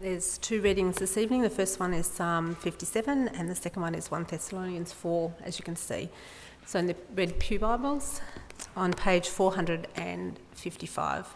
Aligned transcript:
There's 0.00 0.38
two 0.38 0.62
readings 0.62 0.98
this 0.98 1.16
evening. 1.16 1.42
The 1.42 1.50
first 1.50 1.80
one 1.80 1.92
is 1.92 2.06
Psalm 2.06 2.54
57, 2.54 3.30
and 3.34 3.50
the 3.50 3.56
second 3.56 3.82
one 3.82 3.96
is 3.96 4.12
1 4.12 4.26
Thessalonians 4.30 4.92
4, 4.92 5.34
as 5.42 5.58
you 5.58 5.64
can 5.64 5.74
see. 5.74 6.08
So, 6.64 6.78
in 6.78 6.86
the 6.86 6.94
Red 7.16 7.40
Pew 7.40 7.58
Bibles, 7.58 8.20
on 8.76 8.92
page 8.92 9.28
455, 9.28 11.34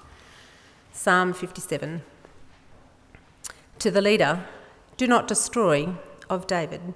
Psalm 0.93 1.32
57. 1.32 2.02
To 3.80 3.90
the 3.90 4.00
leader, 4.00 4.46
do 4.96 5.08
not 5.08 5.26
destroy, 5.26 5.96
of 6.30 6.46
David, 6.46 6.94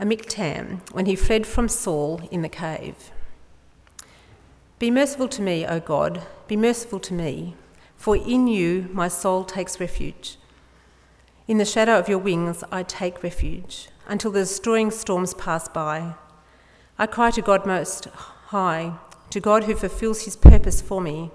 a 0.00 0.06
Michtam, 0.06 0.80
when 0.92 1.04
he 1.04 1.16
fled 1.16 1.46
from 1.46 1.68
Saul 1.68 2.26
in 2.30 2.40
the 2.40 2.48
cave. 2.48 3.10
Be 4.78 4.90
merciful 4.90 5.28
to 5.28 5.42
me, 5.42 5.66
O 5.66 5.80
God, 5.80 6.22
be 6.48 6.56
merciful 6.56 7.00
to 7.00 7.12
me, 7.12 7.56
for 7.94 8.16
in 8.16 8.46
you 8.46 8.88
my 8.90 9.08
soul 9.08 9.44
takes 9.44 9.78
refuge. 9.78 10.38
In 11.46 11.58
the 11.58 11.66
shadow 11.66 11.98
of 11.98 12.08
your 12.08 12.16
wings 12.16 12.64
I 12.72 12.84
take 12.84 13.22
refuge, 13.22 13.88
until 14.08 14.30
the 14.30 14.40
destroying 14.40 14.90
storms 14.90 15.34
pass 15.34 15.68
by. 15.68 16.14
I 16.98 17.06
cry 17.06 17.30
to 17.32 17.42
God 17.42 17.66
Most 17.66 18.06
High, 18.06 18.94
to 19.28 19.40
God 19.40 19.64
who 19.64 19.74
fulfills 19.74 20.22
his 20.22 20.36
purpose 20.36 20.80
for 20.80 21.02
me. 21.02 21.30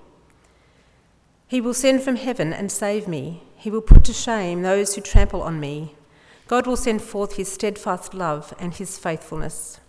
He 1.47 1.61
will 1.61 1.75
send 1.75 2.01
from 2.01 2.15
heaven 2.15 2.51
and 2.51 2.71
save 2.71 3.07
me. 3.07 3.43
He 3.55 3.69
will 3.69 3.83
put 3.83 4.03
to 4.05 4.13
shame 4.13 4.63
those 4.63 4.95
who 4.95 5.01
trample 5.01 5.43
on 5.43 5.59
me. 5.59 5.93
God 6.47 6.65
will 6.65 6.77
send 6.77 7.03
forth 7.03 7.35
his 7.35 7.51
steadfast 7.51 8.15
love 8.15 8.51
and 8.57 8.73
his 8.73 8.97
faithfulness. 8.97 9.79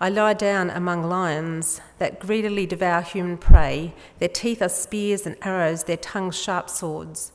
I 0.00 0.08
lie 0.08 0.32
down 0.32 0.70
among 0.70 1.02
lions 1.02 1.82
that 1.98 2.18
greedily 2.18 2.64
devour 2.64 3.02
human 3.02 3.36
prey. 3.36 3.92
Their 4.20 4.30
teeth 4.30 4.62
are 4.62 4.70
spears 4.70 5.26
and 5.26 5.36
arrows, 5.42 5.84
their 5.84 5.98
tongues 5.98 6.38
sharp 6.38 6.70
swords. 6.70 7.32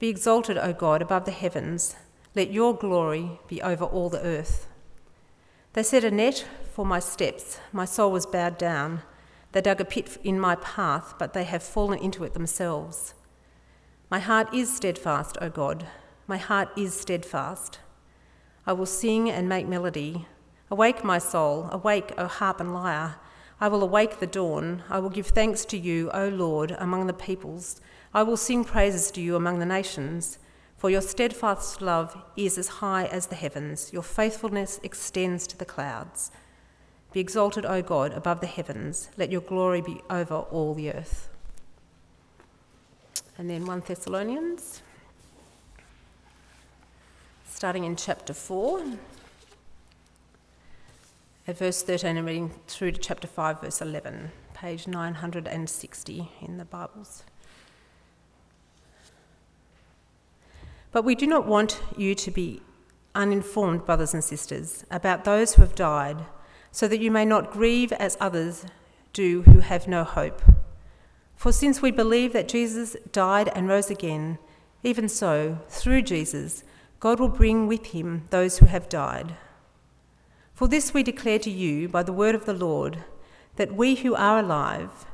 Be 0.00 0.08
exalted, 0.08 0.56
O 0.56 0.72
God, 0.72 1.02
above 1.02 1.26
the 1.26 1.30
heavens. 1.30 1.94
Let 2.34 2.50
your 2.50 2.74
glory 2.74 3.38
be 3.46 3.60
over 3.60 3.84
all 3.84 4.08
the 4.08 4.22
earth. 4.22 4.66
They 5.74 5.82
set 5.82 6.04
a 6.04 6.10
net 6.10 6.46
for 6.72 6.86
my 6.86 6.98
steps. 7.00 7.60
My 7.70 7.84
soul 7.84 8.10
was 8.10 8.24
bowed 8.24 8.56
down. 8.56 9.02
They 9.52 9.60
dug 9.60 9.78
a 9.78 9.84
pit 9.84 10.16
in 10.24 10.40
my 10.40 10.54
path, 10.54 11.16
but 11.18 11.34
they 11.34 11.44
have 11.44 11.62
fallen 11.62 11.98
into 11.98 12.24
it 12.24 12.32
themselves. 12.32 13.12
My 14.10 14.20
heart 14.20 14.54
is 14.54 14.74
steadfast, 14.74 15.36
O 15.42 15.50
God. 15.50 15.86
My 16.26 16.38
heart 16.38 16.70
is 16.78 16.94
steadfast. 16.94 17.80
I 18.66 18.72
will 18.72 18.86
sing 18.86 19.28
and 19.28 19.50
make 19.50 19.68
melody. 19.68 20.26
Awake, 20.70 21.04
my 21.04 21.18
soul. 21.18 21.68
Awake, 21.70 22.14
O 22.16 22.26
harp 22.26 22.58
and 22.58 22.72
lyre. 22.72 23.16
I 23.60 23.68
will 23.68 23.82
awake 23.82 24.18
the 24.18 24.26
dawn. 24.26 24.82
I 24.88 24.98
will 24.98 25.10
give 25.10 25.26
thanks 25.26 25.66
to 25.66 25.76
you, 25.76 26.10
O 26.12 26.28
Lord, 26.28 26.74
among 26.78 27.06
the 27.06 27.12
peoples. 27.12 27.82
I 28.12 28.24
will 28.24 28.36
sing 28.36 28.64
praises 28.64 29.10
to 29.12 29.20
you 29.20 29.36
among 29.36 29.60
the 29.60 29.66
nations, 29.66 30.38
for 30.76 30.90
your 30.90 31.00
steadfast 31.00 31.80
love 31.80 32.16
is 32.36 32.58
as 32.58 32.68
high 32.68 33.04
as 33.04 33.26
the 33.26 33.36
heavens, 33.36 33.92
your 33.92 34.02
faithfulness 34.02 34.80
extends 34.82 35.46
to 35.46 35.56
the 35.56 35.64
clouds. 35.64 36.32
Be 37.12 37.20
exalted, 37.20 37.64
O 37.66 37.82
God, 37.82 38.12
above 38.12 38.40
the 38.40 38.46
heavens, 38.46 39.10
let 39.16 39.30
your 39.30 39.40
glory 39.40 39.80
be 39.80 40.00
over 40.10 40.34
all 40.34 40.74
the 40.74 40.92
earth. 40.92 41.28
And 43.38 43.48
then 43.48 43.64
1 43.64 43.82
Thessalonians, 43.86 44.82
starting 47.48 47.84
in 47.84 47.94
chapter 47.94 48.32
4, 48.32 48.84
at 51.46 51.58
verse 51.58 51.82
13 51.82 52.16
and 52.16 52.26
reading 52.26 52.50
through 52.66 52.92
to 52.92 53.00
chapter 53.00 53.26
5, 53.26 53.60
verse 53.60 53.80
11, 53.80 54.30
page 54.54 54.86
960 54.86 56.30
in 56.42 56.58
the 56.58 56.64
Bibles. 56.64 57.24
But 60.92 61.04
we 61.04 61.14
do 61.14 61.26
not 61.26 61.46
want 61.46 61.80
you 61.96 62.14
to 62.16 62.30
be 62.30 62.62
uninformed, 63.14 63.84
brothers 63.84 64.14
and 64.14 64.24
sisters, 64.24 64.84
about 64.90 65.24
those 65.24 65.54
who 65.54 65.62
have 65.62 65.74
died, 65.74 66.24
so 66.72 66.88
that 66.88 67.00
you 67.00 67.10
may 67.10 67.24
not 67.24 67.52
grieve 67.52 67.92
as 67.92 68.16
others 68.20 68.66
do 69.12 69.42
who 69.42 69.60
have 69.60 69.88
no 69.88 70.04
hope. 70.04 70.42
For 71.36 71.52
since 71.52 71.80
we 71.80 71.90
believe 71.90 72.32
that 72.32 72.48
Jesus 72.48 72.96
died 73.12 73.50
and 73.54 73.68
rose 73.68 73.90
again, 73.90 74.38
even 74.82 75.08
so, 75.08 75.58
through 75.68 76.02
Jesus, 76.02 76.64
God 77.00 77.18
will 77.18 77.28
bring 77.28 77.66
with 77.66 77.86
him 77.86 78.26
those 78.30 78.58
who 78.58 78.66
have 78.66 78.88
died. 78.88 79.36
For 80.54 80.68
this 80.68 80.92
we 80.92 81.02
declare 81.02 81.38
to 81.38 81.50
you 81.50 81.88
by 81.88 82.02
the 82.02 82.12
word 82.12 82.34
of 82.34 82.44
the 82.44 82.54
Lord, 82.54 83.04
that 83.56 83.74
we 83.74 83.94
who 83.96 84.14
are 84.14 84.38
alive, 84.38 85.06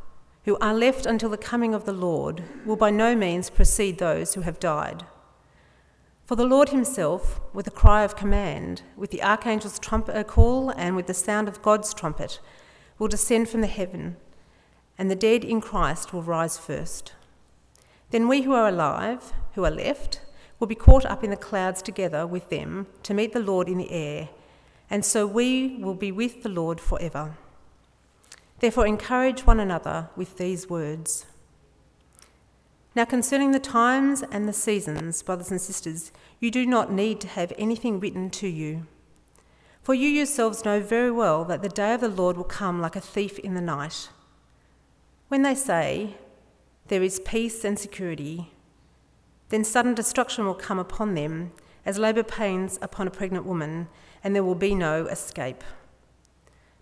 who 0.45 0.57
are 0.59 0.75
left 0.75 1.07
until 1.07 1.29
the 1.29 1.37
coming 1.37 1.75
of 1.75 1.85
the 1.85 1.93
Lord, 1.93 2.43
will 2.65 2.77
by 2.77 2.91
no 2.91 3.15
means 3.15 3.51
precede 3.51 3.99
those 3.99 4.35
who 4.35 4.41
have 4.41 4.59
died. 4.59 5.05
For 6.27 6.35
the 6.35 6.45
Lord 6.45 6.71
himself, 6.71 7.41
with 7.55 7.69
a 7.69 7.71
cry 7.71 8.03
of 8.03 8.17
command, 8.17 8.83
with 8.97 9.13
the 9.13 9.23
archangel's 9.23 9.79
trumpet 9.79 10.27
call, 10.27 10.71
and 10.71 10.97
with 10.97 11.07
the 11.07 11.15
sound 11.15 11.47
of 11.47 11.63
God's 11.63 11.95
trumpet, 11.95 12.41
will 12.99 13.07
descend 13.07 13.49
from 13.49 13.61
the 13.61 13.69
heaven, 13.69 14.17
and 14.99 15.09
the 15.09 15.15
dead 15.15 15.45
in 15.45 15.61
Christ 15.61 16.13
will 16.13 16.25
rise 16.25 16.59
first. 16.59 17.13
Then 18.11 18.27
we 18.27 18.43
who 18.43 18.55
are 18.55 18.67
alive, 18.67 19.33
who 19.55 19.65
are 19.65 19.71
left, 19.71 20.21
will 20.59 20.67
be 20.67 20.75
caught 20.75 21.07
up 21.07 21.23
in 21.23 21.31
the 21.31 21.37
clouds 21.37 21.81
together 21.81 22.27
with 22.27 22.51
them 22.51 22.89
to 23.05 23.15
meet 23.15 23.33
the 23.33 23.39
Lord 23.39 23.69
in 23.69 23.79
the 23.79 23.93
air, 23.93 24.31
and 24.91 25.05
so 25.05 25.29
we 25.29 25.77
will 25.77 25.95
be 25.95 26.11
with 26.11 26.43
the 26.43 26.49
Lord 26.49 26.81
forever. 26.81 27.37
Therefore, 28.59 28.87
encourage 28.87 29.47
one 29.47 29.61
another 29.61 30.09
with 30.17 30.39
these 30.39 30.69
words. 30.69 31.25
Now, 32.97 33.05
concerning 33.05 33.51
the 33.51 33.61
times 33.61 34.25
and 34.33 34.49
the 34.49 34.55
seasons, 34.55 35.23
brothers 35.23 35.51
and 35.51 35.61
sisters, 35.61 36.13
you 36.41 36.51
do 36.51 36.65
not 36.65 36.91
need 36.91 37.21
to 37.21 37.29
have 37.29 37.53
anything 37.59 38.01
written 38.01 38.31
to 38.31 38.49
you. 38.49 38.87
For 39.83 39.93
you 39.93 40.09
yourselves 40.09 40.65
know 40.65 40.81
very 40.81 41.11
well 41.11 41.45
that 41.45 41.61
the 41.61 41.69
day 41.69 41.93
of 41.93 42.01
the 42.01 42.09
Lord 42.09 42.39
will 42.39 42.45
come 42.45 42.81
like 42.81 42.97
a 42.97 43.01
thief 43.03 43.39
in 43.41 43.53
the 43.53 43.61
night. 43.61 44.09
When 45.29 45.43
they 45.43 45.55
say, 45.55 46.17
There 46.89 47.03
is 47.03 47.21
peace 47.21 47.67
and 47.67 47.79
security, 47.79 48.55
then 49.51 49.63
sudden 49.63 49.93
destruction 49.93 50.47
will 50.47 50.55
come 50.55 50.79
upon 50.79 51.13
them, 51.13 51.53
as 51.85 51.99
labour 51.99 52.23
pains 52.23 52.79
upon 52.81 53.07
a 53.07 53.11
pregnant 53.11 53.45
woman, 53.45 53.89
and 54.25 54.35
there 54.35 54.43
will 54.43 54.55
be 54.55 54.75
no 54.75 55.05
escape. 55.05 55.63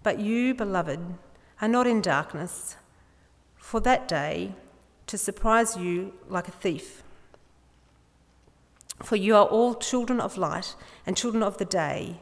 But 0.05 0.21
you, 0.21 0.55
beloved, 0.55 1.01
are 1.61 1.67
not 1.67 1.89
in 1.89 2.01
darkness, 2.01 2.77
for 3.57 3.81
that 3.81 4.07
day 4.07 4.55
to 5.07 5.19
surprise 5.19 5.77
you 5.77 6.13
like 6.29 6.49
a 6.49 6.53
thief. 6.53 7.03
For 9.03 9.17
you 9.17 9.35
are 9.37 9.47
all 9.47 9.75
children 9.75 10.21
of 10.21 10.37
light 10.39 10.75
and 11.07 11.17
children 11.17 11.43
of 11.43 11.59
the 11.59 11.65
day. 11.65 12.21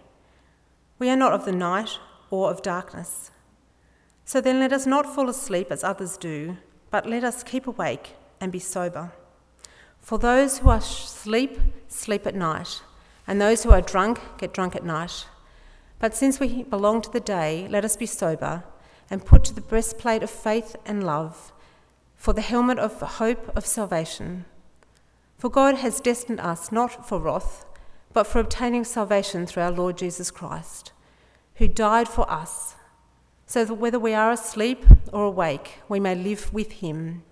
We 0.99 1.09
are 1.09 1.17
not 1.17 1.33
of 1.33 1.45
the 1.45 1.53
night 1.53 1.99
or 2.31 2.51
of 2.51 2.63
darkness. 2.63 3.31
So 4.25 4.41
then 4.41 4.61
let 4.61 4.73
us 4.73 4.87
not 4.87 5.15
fall 5.15 5.29
asleep 5.29 5.69
as 5.71 5.85
others 5.85 6.17
do, 6.17 6.57
but 6.91 7.07
let 7.07 7.25
us 7.25 7.43
keep 7.43 7.67
awake 7.67 8.15
and 8.41 8.51
be 8.51 8.59
sober. 8.59 9.13
For 10.01 10.19
those 10.19 10.59
who 10.59 10.71
are 10.71 10.79
asleep, 10.79 11.61
sleep 11.89 12.27
at 12.27 12.35
night, 12.35 12.83
and 13.27 13.41
those 13.41 13.63
who 13.63 13.71
are 13.71 13.81
drunk, 13.81 14.21
get 14.39 14.53
drunk 14.53 14.75
at 14.75 14.85
night. 14.85 15.27
But 16.01 16.17
since 16.17 16.41
we 16.41 16.65
belong 16.65 17.03
to 17.03 17.11
the 17.11 17.21
day, 17.21 17.69
let 17.71 17.85
us 17.85 17.97
be 17.97 18.07
sober 18.07 18.65
and 19.11 19.25
put 19.25 19.45
to 19.45 19.55
the 19.55 19.61
breastplate 19.61 20.23
of 20.23 20.31
faith 20.31 20.75
and 20.85 21.05
love 21.05 21.53
for 22.23 22.33
the 22.33 22.41
helmet 22.41 22.79
of 22.79 23.01
the 23.01 23.19
hope 23.19 23.51
of 23.57 23.67
salvation. 23.67 24.45
For 25.39 25.51
God 25.51 25.79
has 25.79 26.01
destined 26.01 26.39
us 26.39 26.71
not 26.71 27.09
for 27.09 27.19
wrath, 27.19 27.67
but 28.13 28.29
for 28.29 28.39
obtaining 28.39 28.85
salvation 28.85 29.45
through 29.45 29.65
our 29.65 29.73
Lord 29.73 29.99
Jesus 29.99 30.31
Christ, 30.31 30.93
who 31.57 31.67
died 31.67 32.07
for 32.07 32.31
us, 32.31 32.77
so 33.45 33.65
that 33.65 33.75
whether 33.75 33.99
we 33.99 34.15
are 34.15 34.31
asleep 34.31 34.85
or 35.13 35.25
awake, 35.25 35.81
we 35.89 35.99
may 35.99 36.15
live 36.15 36.55
with 36.55 36.71
him. 36.75 37.25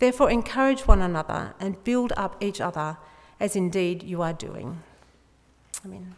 Therefore, 0.00 0.30
encourage 0.30 0.86
one 0.86 1.00
another 1.00 1.54
and 1.58 1.82
build 1.82 2.12
up 2.14 2.36
each 2.42 2.60
other, 2.60 2.98
as 3.40 3.56
indeed 3.56 4.02
you 4.02 4.20
are 4.20 4.34
doing. 4.34 4.82
Amen. 5.82 6.14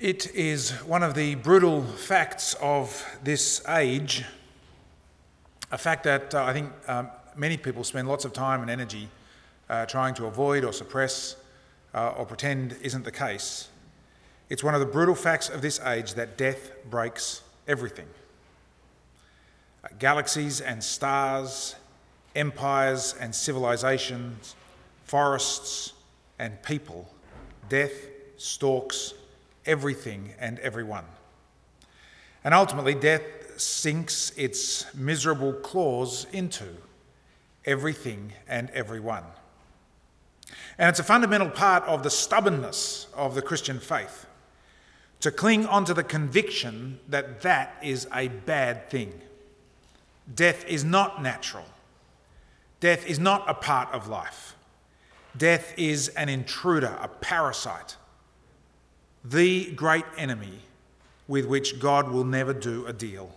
It 0.00 0.32
is 0.32 0.70
one 0.84 1.02
of 1.02 1.14
the 1.14 1.34
brutal 1.34 1.82
facts 1.82 2.54
of 2.62 3.04
this 3.24 3.66
age, 3.66 4.24
a 5.72 5.78
fact 5.78 6.04
that 6.04 6.32
uh, 6.32 6.44
I 6.44 6.52
think 6.52 6.70
um, 6.86 7.08
many 7.34 7.56
people 7.56 7.82
spend 7.82 8.06
lots 8.06 8.24
of 8.24 8.32
time 8.32 8.62
and 8.62 8.70
energy 8.70 9.08
uh, 9.68 9.86
trying 9.86 10.14
to 10.14 10.26
avoid 10.26 10.62
or 10.62 10.72
suppress 10.72 11.34
uh, 11.94 12.10
or 12.10 12.26
pretend 12.26 12.76
isn't 12.80 13.04
the 13.04 13.10
case. 13.10 13.70
It's 14.48 14.62
one 14.62 14.72
of 14.72 14.78
the 14.78 14.86
brutal 14.86 15.16
facts 15.16 15.48
of 15.48 15.62
this 15.62 15.80
age 15.80 16.14
that 16.14 16.38
death 16.38 16.70
breaks 16.88 17.42
everything. 17.66 18.06
Uh, 19.82 19.88
galaxies 19.98 20.60
and 20.60 20.84
stars, 20.84 21.74
empires 22.36 23.16
and 23.18 23.34
civilizations, 23.34 24.54
forests 25.02 25.92
and 26.38 26.62
people, 26.62 27.12
death 27.68 28.06
stalks 28.36 29.14
everything 29.68 30.34
and 30.40 30.58
everyone. 30.58 31.04
And 32.42 32.54
ultimately, 32.54 32.94
death 32.94 33.22
sinks 33.60 34.32
its 34.36 34.92
miserable 34.94 35.52
claws 35.52 36.26
into 36.32 36.64
everything 37.64 38.32
and 38.48 38.70
everyone. 38.70 39.24
And 40.78 40.88
it's 40.88 41.00
a 41.00 41.04
fundamental 41.04 41.50
part 41.50 41.84
of 41.84 42.02
the 42.02 42.10
stubbornness 42.10 43.06
of 43.14 43.34
the 43.34 43.42
Christian 43.42 43.78
faith 43.78 44.26
to 45.20 45.30
cling 45.30 45.66
onto 45.66 45.92
the 45.92 46.04
conviction 46.04 47.00
that 47.08 47.42
that 47.42 47.76
is 47.82 48.08
a 48.14 48.28
bad 48.28 48.88
thing. 48.88 49.12
Death 50.32 50.64
is 50.66 50.84
not 50.84 51.22
natural. 51.22 51.66
Death 52.80 53.06
is 53.06 53.18
not 53.18 53.44
a 53.48 53.54
part 53.54 53.92
of 53.92 54.08
life. 54.08 54.56
Death 55.36 55.74
is 55.76 56.08
an 56.10 56.28
intruder, 56.28 56.96
a 57.00 57.08
parasite, 57.08 57.96
the 59.24 59.70
great 59.72 60.04
enemy 60.16 60.60
with 61.26 61.46
which 61.46 61.78
God 61.78 62.10
will 62.10 62.24
never 62.24 62.54
do 62.54 62.86
a 62.86 62.92
deal. 62.92 63.30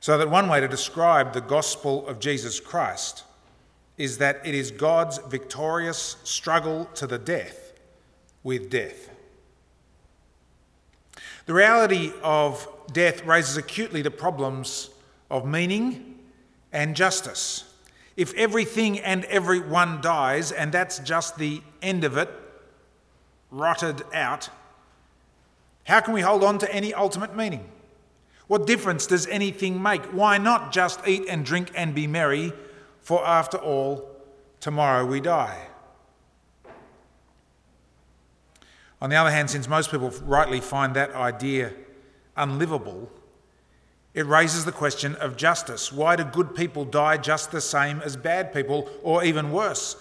So, 0.00 0.16
that 0.18 0.30
one 0.30 0.48
way 0.48 0.60
to 0.60 0.68
describe 0.68 1.32
the 1.32 1.40
gospel 1.40 2.06
of 2.06 2.20
Jesus 2.20 2.60
Christ 2.60 3.24
is 3.98 4.18
that 4.18 4.40
it 4.44 4.54
is 4.54 4.70
God's 4.70 5.18
victorious 5.18 6.16
struggle 6.22 6.84
to 6.94 7.06
the 7.06 7.18
death 7.18 7.72
with 8.42 8.70
death. 8.70 9.10
The 11.46 11.54
reality 11.54 12.12
of 12.22 12.68
death 12.92 13.24
raises 13.24 13.56
acutely 13.56 14.02
the 14.02 14.10
problems 14.10 14.90
of 15.30 15.46
meaning 15.46 16.18
and 16.72 16.94
justice. 16.94 17.64
If 18.16 18.34
everything 18.34 18.98
and 19.00 19.24
everyone 19.26 20.00
dies, 20.00 20.52
and 20.52 20.72
that's 20.72 20.98
just 21.00 21.38
the 21.38 21.62
end 21.82 22.04
of 22.04 22.16
it, 22.16 22.30
rotted 23.56 24.02
out, 24.12 24.48
how 25.84 26.00
can 26.00 26.12
we 26.12 26.20
hold 26.20 26.44
on 26.44 26.58
to 26.58 26.74
any 26.74 26.92
ultimate 26.92 27.34
meaning? 27.34 27.68
What 28.48 28.66
difference 28.66 29.06
does 29.06 29.26
anything 29.26 29.82
make? 29.82 30.04
Why 30.06 30.38
not 30.38 30.72
just 30.72 31.00
eat 31.06 31.24
and 31.28 31.44
drink 31.44 31.72
and 31.74 31.94
be 31.94 32.06
merry? 32.06 32.52
For 33.00 33.26
after 33.26 33.56
all, 33.56 34.08
tomorrow 34.60 35.04
we 35.04 35.20
die. 35.20 35.68
On 39.00 39.10
the 39.10 39.16
other 39.16 39.30
hand, 39.30 39.50
since 39.50 39.68
most 39.68 39.90
people 39.90 40.10
rightly 40.24 40.60
find 40.60 40.94
that 40.94 41.12
idea 41.12 41.72
unlivable, 42.36 43.10
it 44.14 44.26
raises 44.26 44.64
the 44.64 44.72
question 44.72 45.14
of 45.16 45.36
justice. 45.36 45.92
Why 45.92 46.16
do 46.16 46.24
good 46.24 46.54
people 46.54 46.84
die 46.84 47.18
just 47.18 47.52
the 47.52 47.60
same 47.60 48.00
as 48.00 48.16
bad 48.16 48.52
people, 48.54 48.88
or 49.02 49.22
even 49.22 49.52
worse? 49.52 49.96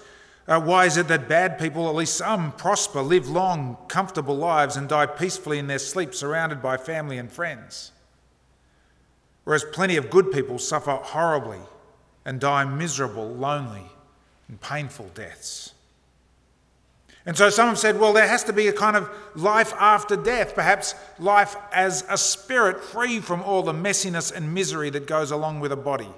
Uh, 0.47 0.61
why 0.61 0.85
is 0.85 0.95
it 0.95 1.07
that 1.07 1.27
bad 1.27 1.57
people, 1.57 1.89
at 1.89 1.95
least 1.95 2.15
some, 2.15 2.51
prosper, 2.51 3.01
live 3.01 3.27
long, 3.27 3.77
comfortable 3.87 4.35
lives, 4.35 4.77
and 4.77 4.87
die 4.87 5.07
peacefully 5.07 5.57
in 5.57 5.67
their 5.67 5.79
sleep, 5.79 6.13
surrounded 6.13 6.61
by 6.61 6.77
family 6.77 7.17
and 7.17 7.31
friends? 7.31 7.91
Whereas 9.43 9.65
plenty 9.71 9.95
of 9.95 10.09
good 10.09 10.31
people 10.31 10.59
suffer 10.59 10.91
horribly 10.91 11.59
and 12.25 12.39
die 12.39 12.63
miserable, 12.65 13.27
lonely, 13.27 13.85
and 14.47 14.61
painful 14.61 15.09
deaths. 15.15 15.73
And 17.25 17.35
so 17.35 17.49
some 17.49 17.69
have 17.69 17.79
said, 17.79 17.99
well, 17.99 18.13
there 18.13 18.27
has 18.27 18.43
to 18.43 18.53
be 18.53 18.67
a 18.67 18.73
kind 18.73 18.95
of 18.95 19.09
life 19.35 19.73
after 19.79 20.15
death, 20.15 20.53
perhaps 20.53 20.93
life 21.17 21.55
as 21.73 22.05
a 22.07 22.17
spirit 22.19 22.83
free 22.83 23.19
from 23.19 23.41
all 23.41 23.63
the 23.63 23.73
messiness 23.73 24.31
and 24.31 24.53
misery 24.53 24.91
that 24.91 25.07
goes 25.07 25.31
along 25.31 25.59
with 25.59 25.71
a 25.71 25.75
body. 25.75 26.09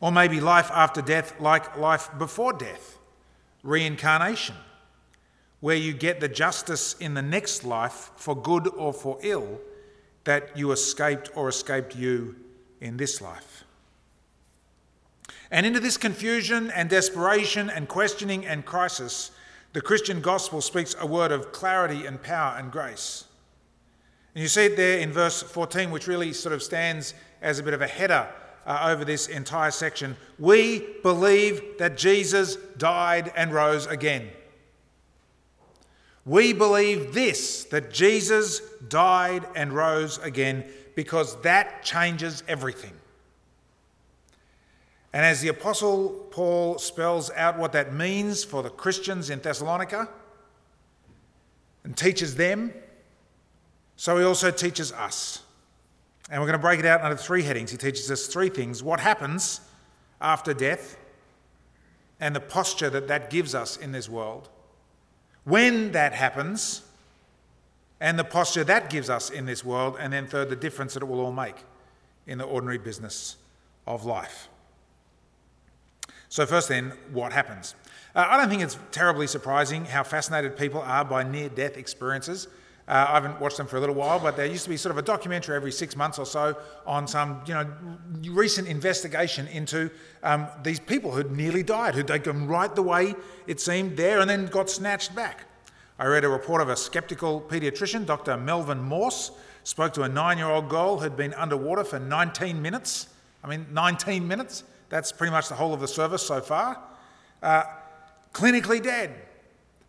Or 0.00 0.12
maybe 0.12 0.40
life 0.40 0.70
after 0.72 1.02
death, 1.02 1.40
like 1.40 1.76
life 1.76 2.08
before 2.18 2.52
death, 2.52 2.98
reincarnation, 3.62 4.54
where 5.60 5.76
you 5.76 5.92
get 5.92 6.20
the 6.20 6.28
justice 6.28 6.94
in 6.94 7.14
the 7.14 7.22
next 7.22 7.64
life 7.64 8.12
for 8.16 8.36
good 8.36 8.68
or 8.68 8.92
for 8.92 9.18
ill 9.22 9.60
that 10.24 10.56
you 10.56 10.70
escaped 10.72 11.30
or 11.34 11.48
escaped 11.48 11.96
you 11.96 12.36
in 12.80 12.96
this 12.96 13.20
life. 13.20 13.64
And 15.50 15.64
into 15.64 15.80
this 15.80 15.96
confusion 15.96 16.70
and 16.70 16.90
desperation 16.90 17.70
and 17.70 17.88
questioning 17.88 18.46
and 18.46 18.64
crisis, 18.64 19.30
the 19.72 19.80
Christian 19.80 20.20
gospel 20.20 20.60
speaks 20.60 20.94
a 21.00 21.06
word 21.06 21.32
of 21.32 21.52
clarity 21.52 22.06
and 22.06 22.22
power 22.22 22.56
and 22.58 22.70
grace. 22.70 23.24
And 24.34 24.42
you 24.42 24.48
see 24.48 24.66
it 24.66 24.76
there 24.76 25.00
in 25.00 25.12
verse 25.12 25.42
14, 25.42 25.90
which 25.90 26.06
really 26.06 26.32
sort 26.32 26.52
of 26.52 26.62
stands 26.62 27.14
as 27.40 27.58
a 27.58 27.62
bit 27.62 27.74
of 27.74 27.80
a 27.80 27.86
header 27.86 28.28
uh, 28.68 28.90
over 28.90 29.02
this 29.04 29.26
entire 29.26 29.70
section. 29.70 30.14
We 30.38 30.86
believe 31.02 31.78
that 31.78 31.96
Jesus 31.96 32.56
died 32.76 33.32
and 33.34 33.52
rose 33.52 33.86
again. 33.86 34.28
We 36.26 36.52
believe 36.52 37.14
this 37.14 37.64
that 37.64 37.90
Jesus 37.90 38.60
died 38.88 39.46
and 39.56 39.72
rose 39.72 40.18
again 40.18 40.64
because 40.94 41.40
that 41.40 41.82
changes 41.82 42.44
everything. 42.46 42.92
And 45.14 45.24
as 45.24 45.40
the 45.40 45.48
Apostle 45.48 46.10
Paul 46.30 46.78
spells 46.78 47.30
out 47.30 47.58
what 47.58 47.72
that 47.72 47.94
means 47.94 48.44
for 48.44 48.62
the 48.62 48.68
Christians 48.68 49.30
in 49.30 49.40
Thessalonica 49.40 50.10
and 51.84 51.96
teaches 51.96 52.34
them, 52.34 52.74
so 53.96 54.18
he 54.18 54.24
also 54.24 54.50
teaches 54.50 54.92
us. 54.92 55.42
And 56.30 56.40
we're 56.40 56.46
going 56.46 56.58
to 56.58 56.62
break 56.62 56.78
it 56.78 56.86
out 56.86 57.00
under 57.00 57.16
three 57.16 57.42
headings. 57.42 57.70
He 57.70 57.76
teaches 57.76 58.10
us 58.10 58.26
three 58.26 58.50
things 58.50 58.82
what 58.82 59.00
happens 59.00 59.60
after 60.20 60.52
death, 60.52 60.96
and 62.20 62.34
the 62.34 62.40
posture 62.40 62.90
that 62.90 63.08
that 63.08 63.30
gives 63.30 63.54
us 63.54 63.76
in 63.76 63.92
this 63.92 64.08
world, 64.08 64.48
when 65.44 65.92
that 65.92 66.12
happens, 66.12 66.82
and 68.00 68.18
the 68.18 68.24
posture 68.24 68.64
that 68.64 68.90
gives 68.90 69.08
us 69.08 69.30
in 69.30 69.46
this 69.46 69.64
world, 69.64 69.96
and 69.98 70.12
then 70.12 70.26
third, 70.26 70.50
the 70.50 70.56
difference 70.56 70.94
that 70.94 71.02
it 71.02 71.06
will 71.06 71.20
all 71.20 71.32
make 71.32 71.56
in 72.26 72.38
the 72.38 72.44
ordinary 72.44 72.78
business 72.78 73.36
of 73.86 74.04
life. 74.04 74.48
So, 76.28 76.44
first, 76.44 76.68
then, 76.68 76.92
what 77.12 77.32
happens? 77.32 77.74
Uh, 78.14 78.26
I 78.28 78.36
don't 78.36 78.50
think 78.50 78.62
it's 78.62 78.76
terribly 78.90 79.26
surprising 79.26 79.86
how 79.86 80.02
fascinated 80.02 80.56
people 80.56 80.80
are 80.80 81.04
by 81.04 81.22
near 81.22 81.48
death 81.48 81.76
experiences. 81.76 82.48
Uh, 82.88 83.04
I 83.10 83.14
haven't 83.14 83.38
watched 83.38 83.58
them 83.58 83.66
for 83.66 83.76
a 83.76 83.80
little 83.80 83.94
while, 83.94 84.18
but 84.18 84.34
there 84.34 84.46
used 84.46 84.64
to 84.64 84.70
be 84.70 84.78
sort 84.78 84.92
of 84.92 84.98
a 84.98 85.02
documentary 85.02 85.54
every 85.54 85.72
six 85.72 85.94
months 85.94 86.18
or 86.18 86.24
so 86.24 86.56
on 86.86 87.06
some, 87.06 87.42
you 87.46 87.52
know, 87.52 87.66
recent 88.30 88.66
investigation 88.66 89.46
into 89.48 89.90
um, 90.22 90.48
these 90.62 90.80
people 90.80 91.10
who'd 91.10 91.30
nearly 91.30 91.62
died, 91.62 91.94
who'd 91.94 92.08
taken 92.08 92.48
right 92.48 92.74
the 92.74 92.82
way 92.82 93.14
it 93.46 93.60
seemed 93.60 93.98
there 93.98 94.20
and 94.20 94.30
then 94.30 94.46
got 94.46 94.70
snatched 94.70 95.14
back. 95.14 95.44
I 95.98 96.06
read 96.06 96.24
a 96.24 96.30
report 96.30 96.62
of 96.62 96.70
a 96.70 96.76
skeptical 96.76 97.42
paediatrician, 97.42 98.06
Dr. 98.06 98.38
Melvin 98.38 98.80
Morse, 98.80 99.32
spoke 99.64 99.92
to 99.94 100.04
a 100.04 100.08
nine-year-old 100.08 100.70
girl 100.70 100.98
who'd 100.98 101.16
been 101.16 101.34
underwater 101.34 101.84
for 101.84 101.98
19 101.98 102.62
minutes. 102.62 103.08
I 103.44 103.48
mean, 103.48 103.66
19 103.70 104.26
minutes. 104.26 104.64
That's 104.88 105.12
pretty 105.12 105.30
much 105.30 105.48
the 105.50 105.54
whole 105.54 105.74
of 105.74 105.80
the 105.80 105.88
service 105.88 106.22
so 106.22 106.40
far. 106.40 106.82
Uh, 107.42 107.64
clinically 108.32 108.82
dead, 108.82 109.14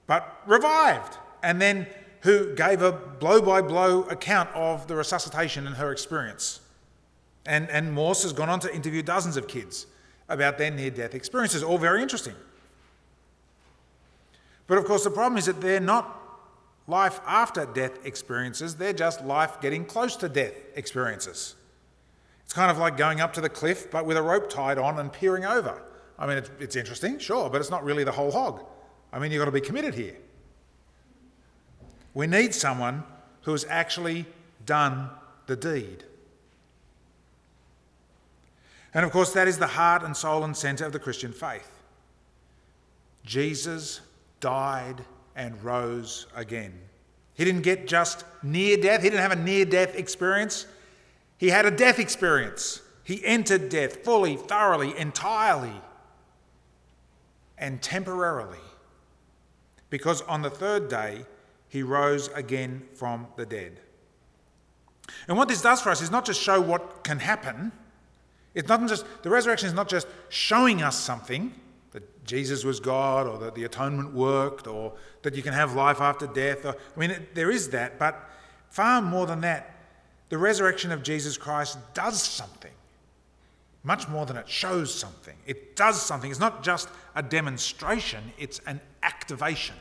but 0.06 0.42
revived, 0.46 1.18
and 1.44 1.62
then 1.62 1.88
who 2.22 2.54
gave 2.56 2.82
a 2.82 2.92
blow 2.92 3.42
by 3.42 3.62
blow 3.62 4.04
account 4.04 4.50
of 4.54 4.88
the 4.88 4.96
resuscitation 4.96 5.66
and 5.66 5.76
her 5.78 5.92
experience. 5.92 6.60
And, 7.46 7.70
and 7.70 7.94
Morse 7.94 8.24
has 8.24 8.34
gone 8.34 8.50
on 8.50 8.60
to 8.62 8.74
interview 8.74 9.02
dozens 9.02 9.38
of 9.38 9.48
kids 9.48 9.88
about 10.28 10.58
their 10.58 10.72
near 10.72 10.92
death 10.92 11.16
experiences, 11.16 11.64
all 11.64 11.78
very 11.78 12.02
interesting. 12.02 12.36
But 14.68 14.78
of 14.78 14.86
course, 14.86 15.04
the 15.04 15.10
problem 15.10 15.38
is 15.38 15.46
that 15.46 15.62
they're 15.62 15.80
not 15.80 16.16
life 16.88 17.20
after 17.26 17.66
death 17.66 18.06
experiences, 18.06 18.76
they're 18.76 18.94
just 18.94 19.24
life 19.24 19.62
getting 19.62 19.86
close 19.86 20.16
to 20.18 20.30
death 20.30 20.54
experiences. 20.76 21.56
It's 22.44 22.54
kind 22.54 22.72
of 22.72 22.78
like 22.78 22.98
going 22.98 23.22
up 23.22 23.34
to 23.34 23.42
the 23.42 23.50
cliff, 23.50 23.90
but 23.92 24.06
with 24.06 24.18
a 24.18 24.22
rope 24.22 24.50
tied 24.50 24.78
on 24.78 25.00
and 25.00 25.12
peering 25.12 25.46
over. 25.46 25.82
I 26.18 26.28
mean, 26.28 26.38
it's, 26.38 26.50
it's 26.60 26.76
interesting, 26.76 27.18
sure, 27.20 27.50
but 27.50 27.62
it's 27.62 27.70
not 27.70 27.84
really 27.84 28.04
the 28.04 28.12
whole 28.12 28.32
hog. 28.32 28.66
I 29.14 29.20
mean, 29.20 29.32
you've 29.32 29.40
got 29.40 29.46
to 29.46 29.52
be 29.52 29.62
committed 29.62 29.94
here. 29.94 30.18
We 32.14 32.28
need 32.28 32.54
someone 32.54 33.04
who 33.44 33.52
has 33.52 33.66
actually 33.70 34.26
done 34.66 35.10
the 35.48 35.56
deed. 35.56 36.04
And 38.94 39.06
of 39.06 39.12
course, 39.12 39.34
that 39.34 39.48
is 39.48 39.58
the 39.58 39.68
heart 39.68 40.04
and 40.04 40.16
soul 40.16 40.44
and 40.44 40.56
centre 40.56 40.86
of 40.86 40.94
the 40.94 41.00
Christian 41.00 41.32
faith. 41.32 41.70
Jesus 43.24 44.02
died 44.40 45.04
and 45.36 45.64
rose 45.64 46.26
again. 46.36 46.74
He 47.36 47.46
didn't 47.46 47.62
get 47.62 47.88
just 47.88 48.26
near 48.44 48.78
death, 48.78 49.04
he 49.04 49.10
didn't 49.10 49.22
have 49.22 49.32
a 49.32 49.36
near 49.36 49.66
death 49.66 49.96
experience. 49.96 50.66
He 51.38 51.50
had 51.50 51.66
a 51.66 51.72
death 51.72 52.00
experience. 52.00 52.82
He 53.04 53.24
entered 53.26 53.70
death 53.70 54.04
fully, 54.04 54.36
thoroughly, 54.36 54.98
entirely, 54.98 55.82
and 57.58 57.82
temporarily. 57.82 58.60
Because 59.90 60.22
on 60.24 60.42
the 60.42 60.50
third 60.50 60.90
day, 60.90 61.26
he 61.70 61.84
rose 61.84 62.28
again 62.30 62.84
from 62.94 63.28
the 63.38 63.46
dead. 63.46 63.80
And 65.28 65.38
what 65.38 65.48
this 65.48 65.62
does 65.62 65.82
for 65.82 65.90
us 65.90 66.02
is 66.02 66.12
not 66.12 66.26
just 66.26 66.42
show 66.42 66.60
what 66.60 67.04
can 67.04 67.20
happen, 67.20 67.72
It's 68.56 68.68
not 68.68 68.86
just, 68.88 69.06
the 69.24 69.30
resurrection 69.30 69.68
is 69.68 69.74
not 69.74 69.88
just 69.88 70.08
showing 70.30 70.82
us 70.82 70.98
something, 70.98 71.54
that 71.92 72.26
Jesus 72.26 72.64
was 72.64 72.80
God 72.80 73.28
or 73.28 73.38
that 73.40 73.56
the 73.56 73.64
atonement 73.64 74.14
worked 74.14 74.68
or 74.68 74.94
that 75.22 75.36
you 75.36 75.42
can 75.42 75.54
have 75.54 75.76
life 75.76 76.02
after 76.02 76.28
death. 76.28 76.66
Or, 76.66 76.76
I 76.96 77.00
mean, 77.00 77.12
it, 77.12 77.36
there 77.36 77.52
is 77.52 77.70
that, 77.70 78.00
but 78.00 78.30
far 78.70 79.02
more 79.02 79.26
than 79.26 79.42
that, 79.42 79.76
the 80.30 80.38
resurrection 80.38 80.92
of 80.92 81.04
Jesus 81.04 81.38
Christ 81.38 81.78
does 81.94 82.22
something. 82.22 82.72
Much 83.84 84.08
more 84.08 84.26
than 84.26 84.36
it 84.36 84.50
shows 84.50 84.94
something. 84.94 85.36
It 85.46 85.76
does 85.76 86.02
something. 86.02 86.30
It's 86.30 86.40
not 86.40 86.64
just 86.64 86.90
a 87.16 87.24
demonstration, 87.24 88.34
it's 88.38 88.60
an 88.68 88.82
activation. 89.04 89.76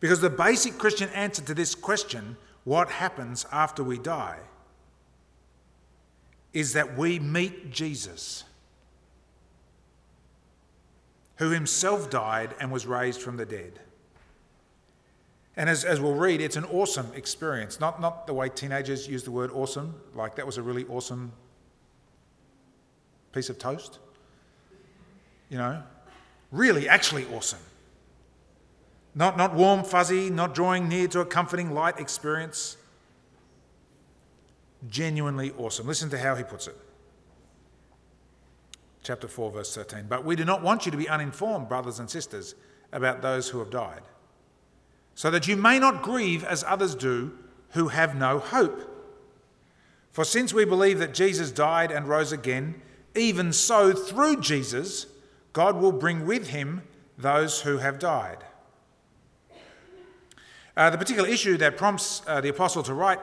Because 0.00 0.20
the 0.20 0.30
basic 0.30 0.78
Christian 0.78 1.10
answer 1.10 1.42
to 1.42 1.54
this 1.54 1.74
question, 1.74 2.36
what 2.64 2.88
happens 2.88 3.46
after 3.52 3.84
we 3.84 3.98
die, 3.98 4.38
is 6.52 6.72
that 6.72 6.96
we 6.96 7.18
meet 7.18 7.70
Jesus, 7.70 8.44
who 11.36 11.50
himself 11.50 12.10
died 12.10 12.54
and 12.58 12.72
was 12.72 12.86
raised 12.86 13.20
from 13.20 13.36
the 13.36 13.46
dead. 13.46 13.78
And 15.56 15.68
as, 15.68 15.84
as 15.84 16.00
we'll 16.00 16.14
read, 16.14 16.40
it's 16.40 16.56
an 16.56 16.64
awesome 16.64 17.12
experience. 17.14 17.78
Not, 17.78 18.00
not 18.00 18.26
the 18.26 18.34
way 18.34 18.48
teenagers 18.48 19.06
use 19.06 19.22
the 19.24 19.30
word 19.30 19.50
awesome, 19.52 19.94
like 20.14 20.34
that 20.36 20.46
was 20.46 20.56
a 20.56 20.62
really 20.62 20.86
awesome 20.86 21.32
piece 23.32 23.50
of 23.50 23.58
toast. 23.58 23.98
You 25.50 25.58
know, 25.58 25.82
really, 26.50 26.88
actually 26.88 27.26
awesome. 27.34 27.58
Not, 29.20 29.36
not 29.36 29.54
warm, 29.54 29.84
fuzzy, 29.84 30.30
not 30.30 30.54
drawing 30.54 30.88
near 30.88 31.06
to 31.08 31.20
a 31.20 31.26
comforting, 31.26 31.74
light 31.74 32.00
experience. 32.00 32.78
Genuinely 34.88 35.52
awesome. 35.58 35.86
Listen 35.86 36.08
to 36.08 36.18
how 36.18 36.36
he 36.36 36.42
puts 36.42 36.66
it. 36.66 36.76
Chapter 39.02 39.28
4, 39.28 39.50
verse 39.50 39.74
13. 39.74 40.06
But 40.08 40.24
we 40.24 40.36
do 40.36 40.46
not 40.46 40.62
want 40.62 40.86
you 40.86 40.92
to 40.92 40.96
be 40.96 41.06
uninformed, 41.06 41.68
brothers 41.68 41.98
and 41.98 42.08
sisters, 42.08 42.54
about 42.92 43.20
those 43.20 43.50
who 43.50 43.58
have 43.58 43.68
died, 43.68 44.00
so 45.14 45.30
that 45.30 45.46
you 45.46 45.54
may 45.54 45.78
not 45.78 46.00
grieve 46.00 46.42
as 46.42 46.64
others 46.66 46.94
do 46.94 47.36
who 47.72 47.88
have 47.88 48.16
no 48.16 48.38
hope. 48.38 48.88
For 50.12 50.24
since 50.24 50.54
we 50.54 50.64
believe 50.64 50.98
that 50.98 51.12
Jesus 51.12 51.50
died 51.50 51.92
and 51.92 52.08
rose 52.08 52.32
again, 52.32 52.80
even 53.14 53.52
so, 53.52 53.92
through 53.92 54.40
Jesus, 54.40 55.04
God 55.52 55.76
will 55.76 55.92
bring 55.92 56.24
with 56.24 56.48
him 56.48 56.84
those 57.18 57.60
who 57.60 57.76
have 57.76 57.98
died. 57.98 58.44
Uh, 60.76 60.90
the 60.90 60.98
particular 60.98 61.28
issue 61.28 61.56
that 61.56 61.76
prompts 61.76 62.22
uh, 62.26 62.40
the 62.40 62.48
apostle 62.48 62.82
to 62.82 62.94
write 62.94 63.20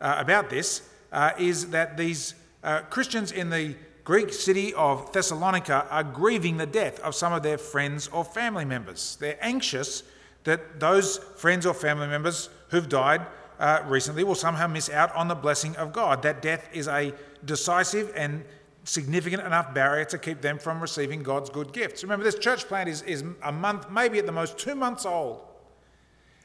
uh, 0.00 0.16
about 0.18 0.50
this 0.50 0.88
uh, 1.12 1.32
is 1.38 1.70
that 1.70 1.96
these 1.96 2.34
uh, 2.62 2.80
Christians 2.82 3.32
in 3.32 3.50
the 3.50 3.74
Greek 4.04 4.32
city 4.32 4.74
of 4.74 5.12
Thessalonica 5.12 5.86
are 5.90 6.04
grieving 6.04 6.56
the 6.56 6.66
death 6.66 7.00
of 7.00 7.14
some 7.14 7.32
of 7.32 7.42
their 7.42 7.58
friends 7.58 8.08
or 8.08 8.24
family 8.24 8.64
members. 8.64 9.16
They're 9.20 9.38
anxious 9.40 10.02
that 10.44 10.80
those 10.80 11.18
friends 11.36 11.66
or 11.66 11.74
family 11.74 12.06
members 12.06 12.48
who've 12.68 12.88
died 12.88 13.26
uh, 13.58 13.82
recently 13.86 14.24
will 14.24 14.34
somehow 14.34 14.66
miss 14.66 14.88
out 14.88 15.14
on 15.14 15.28
the 15.28 15.34
blessing 15.34 15.76
of 15.76 15.92
God. 15.92 16.22
That 16.22 16.40
death 16.40 16.68
is 16.72 16.88
a 16.88 17.12
decisive 17.44 18.10
and 18.16 18.42
significant 18.84 19.42
enough 19.42 19.74
barrier 19.74 20.06
to 20.06 20.18
keep 20.18 20.40
them 20.40 20.58
from 20.58 20.80
receiving 20.80 21.22
God's 21.22 21.50
good 21.50 21.72
gifts. 21.72 22.02
Remember, 22.02 22.24
this 22.24 22.38
church 22.38 22.66
plant 22.66 22.88
is, 22.88 23.02
is 23.02 23.22
a 23.42 23.52
month, 23.52 23.90
maybe 23.90 24.18
at 24.18 24.26
the 24.26 24.32
most 24.32 24.58
two 24.58 24.74
months 24.74 25.04
old, 25.04 25.40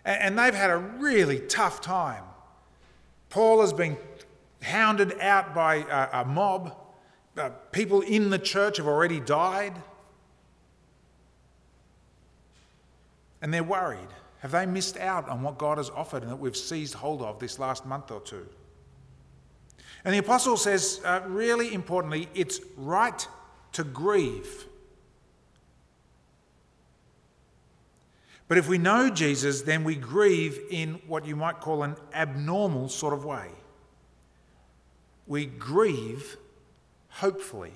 and, 0.05 0.37
they've 0.37 0.53
had 0.53 0.69
a 0.69 0.77
really 0.77 1.39
tough 1.39 1.81
time. 1.81 2.23
Paul 3.29 3.61
has 3.61 3.73
been 3.73 3.97
hounded 4.61 5.19
out 5.19 5.55
by 5.55 5.75
a, 5.75 6.21
a 6.21 6.25
mob. 6.25 6.75
Uh, 7.35 7.49
people 7.71 8.01
in 8.01 8.29
the 8.29 8.39
church 8.39 8.77
have 8.77 8.87
already 8.87 9.19
died. 9.19 9.73
And 13.41 13.53
they're 13.53 13.63
worried. 13.63 14.07
Have 14.39 14.51
they 14.51 14.65
missed 14.65 14.97
out 14.97 15.27
on 15.27 15.41
what 15.41 15.57
God 15.57 15.79
has 15.79 15.89
offered 15.89 16.21
and 16.21 16.31
that 16.31 16.37
we've 16.37 16.55
seized 16.55 16.93
hold 16.93 17.21
of 17.21 17.39
this 17.39 17.57
last 17.57 17.85
month 17.85 18.11
or 18.11 18.21
two? 18.21 18.47
And 20.03 20.13
the 20.13 20.19
apostle 20.19 20.55
says, 20.55 21.01
uh, 21.03 21.21
really 21.25 21.73
importantly, 21.73 22.29
it's 22.35 22.59
right 22.77 23.27
to 23.71 23.83
grieve. 23.83 24.65
But 28.47 28.57
if 28.57 28.67
we 28.67 28.77
know 28.77 29.09
Jesus, 29.09 29.61
then 29.63 29.83
we 29.83 29.95
grieve 29.95 30.59
in 30.69 31.01
what 31.07 31.25
you 31.25 31.35
might 31.35 31.59
call 31.59 31.83
an 31.83 31.95
abnormal 32.13 32.89
sort 32.89 33.13
of 33.13 33.25
way. 33.25 33.49
We 35.25 35.47
grieve 35.47 36.37
hopefully. 37.09 37.73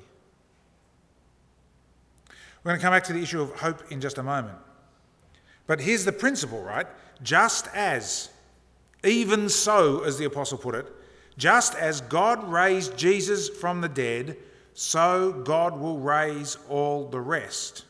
We're 2.64 2.72
going 2.72 2.80
to 2.80 2.84
come 2.84 2.94
back 2.94 3.06
to 3.06 3.14
the 3.14 3.22
issue 3.22 3.42
of 3.42 3.56
hope 3.56 3.92
in 3.92 4.02
just 4.02 4.18
a 4.18 4.24
moment. 4.24 4.58
But 5.66 5.80
here's 5.80 6.06
the 6.06 6.12
principle, 6.12 6.62
right? 6.62 6.88
Just 7.24 7.68
as, 7.74 8.30
even 9.04 9.50
so, 9.50 10.04
as 10.04 10.18
the 10.18 10.26
apostle 10.26 10.58
put 10.58 10.76
it, 10.76 10.86
just 11.38 11.74
as 11.76 12.02
God 12.02 12.52
raised 12.52 12.98
Jesus 12.98 13.48
from 13.48 13.82
the 13.82 13.88
dead, 13.88 14.36
so 14.74 15.32
God 15.32 15.80
will 15.80 16.00
raise 16.00 16.58
all 16.68 17.08
the 17.08 17.22
rest 17.22 17.86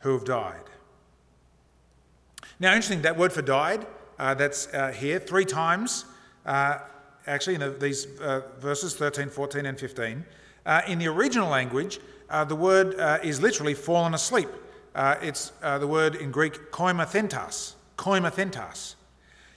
who 0.00 0.12
have 0.12 0.24
died. 0.24 0.64
Now, 2.62 2.74
interesting, 2.74 3.02
that 3.02 3.18
word 3.18 3.32
for 3.32 3.42
died, 3.42 3.88
uh, 4.20 4.34
that's 4.34 4.72
uh, 4.72 4.92
here 4.92 5.18
three 5.18 5.44
times, 5.44 6.04
uh, 6.46 6.78
actually, 7.26 7.54
in 7.54 7.60
the, 7.60 7.70
these 7.70 8.06
uh, 8.20 8.42
verses 8.60 8.94
13, 8.94 9.30
14, 9.30 9.66
and 9.66 9.76
15. 9.76 10.24
Uh, 10.64 10.80
in 10.86 11.00
the 11.00 11.08
original 11.08 11.48
language, 11.48 11.98
uh, 12.30 12.44
the 12.44 12.54
word 12.54 12.94
is 13.24 13.42
literally 13.42 13.74
fallen 13.74 14.14
asleep. 14.14 14.48
it's 14.94 15.50
the 15.80 15.88
word 15.88 16.14
in 16.14 16.30
Greek 16.30 16.70
koimathentas, 16.70 17.72
koimathentas. 17.98 18.94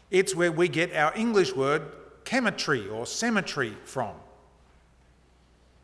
It's 0.10 0.34
where 0.34 0.52
we 0.52 0.68
get 0.68 0.92
our 0.96 1.16
English 1.16 1.56
word 1.56 1.84
cemetery 2.28 2.90
or 2.90 3.06
cemetery 3.06 3.78
from. 3.84 4.16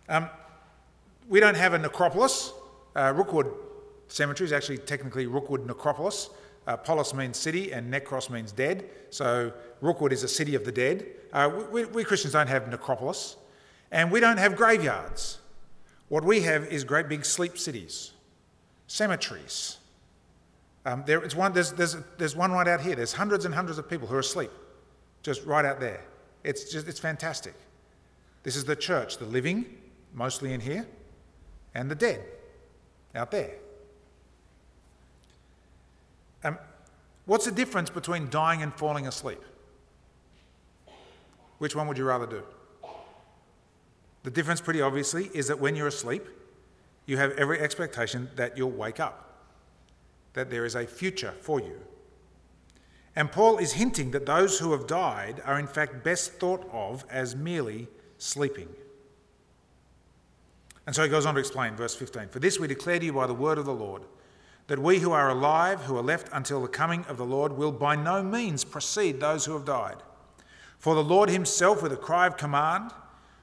Um, 0.09 0.27
we 1.29 1.39
don't 1.39 1.55
have 1.55 1.73
a 1.75 1.77
necropolis. 1.77 2.51
Rookwood 2.95 3.53
Cemetery 4.11 4.45
is 4.45 4.51
actually 4.51 4.77
technically 4.77 5.25
Rookwood 5.25 5.65
Necropolis. 5.65 6.29
Uh, 6.67 6.77
polis 6.77 7.13
means 7.13 7.37
city 7.37 7.71
and 7.71 7.91
necros 7.91 8.29
means 8.29 8.51
dead. 8.51 8.89
So 9.09 9.51
Rookwood 9.81 10.13
is 10.13 10.23
a 10.23 10.27
city 10.27 10.55
of 10.55 10.63
the 10.63 10.71
dead. 10.71 11.07
Uh, 11.33 11.49
we, 11.71 11.85
we, 11.85 12.03
Christians 12.03 12.33
don't 12.33 12.47
have 12.47 12.67
necropolis. 12.67 13.35
And 13.91 14.11
we 14.11 14.19
don't 14.19 14.37
have 14.37 14.55
graveyards. 14.55 15.39
What 16.07 16.23
we 16.23 16.41
have 16.41 16.65
is 16.65 16.83
great 16.83 17.09
big 17.09 17.25
sleep 17.25 17.57
cities, 17.57 18.11
cemeteries. 18.87 19.77
Um, 20.85 21.03
there, 21.05 21.19
one, 21.35 21.53
there's, 21.53 21.71
there's, 21.71 21.95
there's 22.17 22.35
one 22.35 22.51
right 22.51 22.67
out 22.67 22.81
here. 22.81 22.95
There's 22.95 23.13
hundreds 23.13 23.45
and 23.45 23.53
hundreds 23.53 23.77
of 23.77 23.89
people 23.89 24.07
who 24.07 24.15
are 24.15 24.19
asleep, 24.19 24.51
just 25.23 25.45
right 25.45 25.65
out 25.65 25.79
there. 25.79 26.01
It's 26.43 26.71
just 26.71 26.87
it's 26.87 26.99
fantastic. 26.99 27.53
This 28.43 28.55
is 28.55 28.65
the 28.65 28.75
church, 28.75 29.17
the 29.17 29.25
living, 29.25 29.65
mostly 30.13 30.53
in 30.53 30.59
here, 30.59 30.87
and 31.75 31.89
the 31.91 31.95
dead 31.95 32.23
out 33.13 33.29
there. 33.29 33.51
Um, 36.43 36.57
what's 37.25 37.45
the 37.45 37.51
difference 37.51 37.89
between 37.89 38.29
dying 38.29 38.62
and 38.62 38.74
falling 38.74 39.07
asleep? 39.07 39.41
Which 41.60 41.75
one 41.75 41.88
would 41.88 41.98
you 41.98 42.05
rather 42.05 42.25
do? 42.25 42.43
The 44.24 44.31
difference, 44.31 44.62
pretty 44.62 44.81
obviously, 44.81 45.29
is 45.33 45.48
that 45.48 45.60
when 45.60 45.75
you're 45.75 45.88
asleep, 45.88 46.27
you 47.05 47.17
have 47.17 47.31
every 47.31 47.60
expectation 47.60 48.29
that 48.36 48.57
you'll 48.57 48.71
wake 48.71 49.00
up, 49.00 49.45
that 50.33 50.50
there 50.50 50.65
is 50.65 50.75
a 50.75 50.86
future 50.86 51.33
for 51.41 51.60
you. 51.60 51.79
And 53.15 53.31
Paul 53.31 53.57
is 53.57 53.74
hinting 53.74 54.12
that 54.12 54.25
those 54.25 54.60
who 54.60 54.71
have 54.71 54.88
died 54.88 55.41
are 55.45 55.60
in 55.60 55.67
fact 55.67 56.03
best 56.03 56.33
thought 56.33 56.67
of 56.71 57.03
as 57.10 57.36
merely 57.36 57.88
sleeping. 58.17 58.69
And 60.86 60.95
so 60.95 61.03
he 61.03 61.10
goes 61.10 61.25
on 61.25 61.36
to 61.36 61.39
explain, 61.39 61.75
verse 61.75 61.95
15 61.95 62.29
For 62.29 62.39
this 62.39 62.60
we 62.60 62.67
declare 62.67 63.00
to 63.00 63.05
you 63.05 63.13
by 63.13 63.27
the 63.27 63.33
word 63.33 63.57
of 63.57 63.65
the 63.65 63.74
Lord, 63.74 64.03
that 64.71 64.79
we 64.79 64.99
who 64.99 65.11
are 65.11 65.29
alive, 65.29 65.81
who 65.81 65.97
are 65.97 66.01
left 66.01 66.29
until 66.31 66.61
the 66.61 66.67
coming 66.69 67.03
of 67.09 67.17
the 67.17 67.25
Lord, 67.25 67.51
will 67.51 67.73
by 67.73 67.93
no 67.93 68.23
means 68.23 68.63
precede 68.63 69.19
those 69.19 69.43
who 69.43 69.51
have 69.51 69.65
died. 69.65 69.97
For 70.79 70.95
the 70.95 71.03
Lord 71.03 71.29
himself, 71.29 71.83
with 71.83 71.91
a 71.91 71.97
cry 71.97 72.25
of 72.25 72.37
command, 72.37 72.91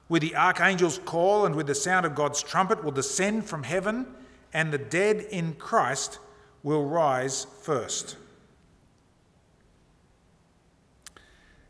with 0.09 0.23
the 0.23 0.35
archangel's 0.35 0.97
call, 0.97 1.45
and 1.45 1.55
with 1.55 1.67
the 1.67 1.75
sound 1.75 2.07
of 2.07 2.15
God's 2.15 2.43
trumpet, 2.43 2.83
will 2.83 2.93
descend 2.93 3.45
from 3.45 3.65
heaven, 3.65 4.07
and 4.55 4.73
the 4.73 4.79
dead 4.79 5.27
in 5.31 5.53
Christ 5.53 6.19
will 6.63 6.87
rise 6.87 7.47
first. 7.61 8.17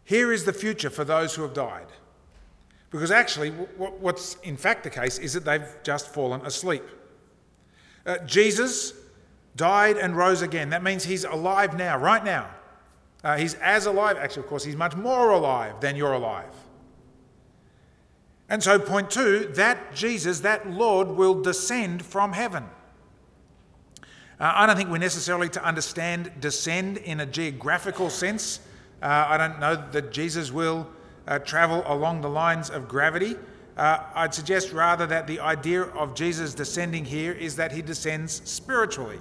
Here 0.05 0.33
is 0.33 0.45
the 0.45 0.53
future 0.53 0.89
for 0.89 1.03
those 1.03 1.35
who 1.35 1.43
have 1.43 1.53
died. 1.53 1.89
Because 2.91 3.11
actually, 3.11 3.51
what's 3.51 4.37
in 4.45 4.57
fact 4.57 4.85
the 4.85 4.91
case 4.91 5.19
is 5.19 5.33
that 5.33 5.45
they've 5.45 5.69
just 5.83 6.15
fallen 6.15 6.47
asleep. 6.47 6.85
Uh, 8.07 8.19
Jesus 8.19 8.93
died 9.59 9.99
and 9.99 10.17
rose 10.17 10.41
again. 10.41 10.71
That 10.71 10.83
means 10.83 11.05
he's 11.05 11.25
alive 11.25 11.77
now, 11.77 11.99
right 11.99 12.25
now. 12.25 12.49
Uh, 13.23 13.37
he's 13.37 13.55
as 13.55 13.85
alive, 13.85 14.17
actually, 14.17 14.45
of 14.45 14.49
course, 14.49 14.65
he's 14.65 14.77
much 14.77 14.97
more 14.97 15.31
alive 15.31 15.81
than 15.81 15.97
you're 15.97 16.15
alive. 16.15 16.55
And 18.49 18.63
so, 18.63 18.79
point 18.79 19.11
two, 19.11 19.51
that 19.57 19.95
Jesus, 19.95 20.41
that 20.41 20.71
Lord, 20.71 21.09
will 21.09 21.43
descend 21.43 22.03
from 22.03 22.33
heaven. 22.33 22.65
Uh, 24.41 24.53
I 24.55 24.67
don't 24.67 24.77
think 24.77 24.89
we're 24.89 24.99
necessarily 24.99 25.49
to 25.51 25.63
understand 25.63 26.31
descend 26.41 26.99
in 26.99 27.21
a 27.21 27.27
geographical 27.27 28.09
sense. 28.09 28.61
Uh, 29.03 29.27
I 29.29 29.37
don't 29.37 29.59
know 29.59 29.75
that 29.91 30.13
Jesus 30.13 30.53
will 30.53 30.87
uh, 31.27 31.41
travel 31.41 31.83
along 31.87 32.23
the 32.23 32.31
lines 32.31 32.71
of 32.71 32.89
gravity. 32.89 33.37
Uh, 33.77 34.05
I'd 34.15 34.33
suggest 34.33 34.73
rather 34.73 35.07
that 35.07 35.27
the 35.27 35.41
idea 35.41 35.83
of 35.83 36.15
Jesus 36.15 36.55
descending 36.55 37.05
here 37.05 37.33
is 37.33 37.57
that 37.57 37.73
he 37.73 37.83
descends 37.83 38.41
spiritually. 38.45 39.19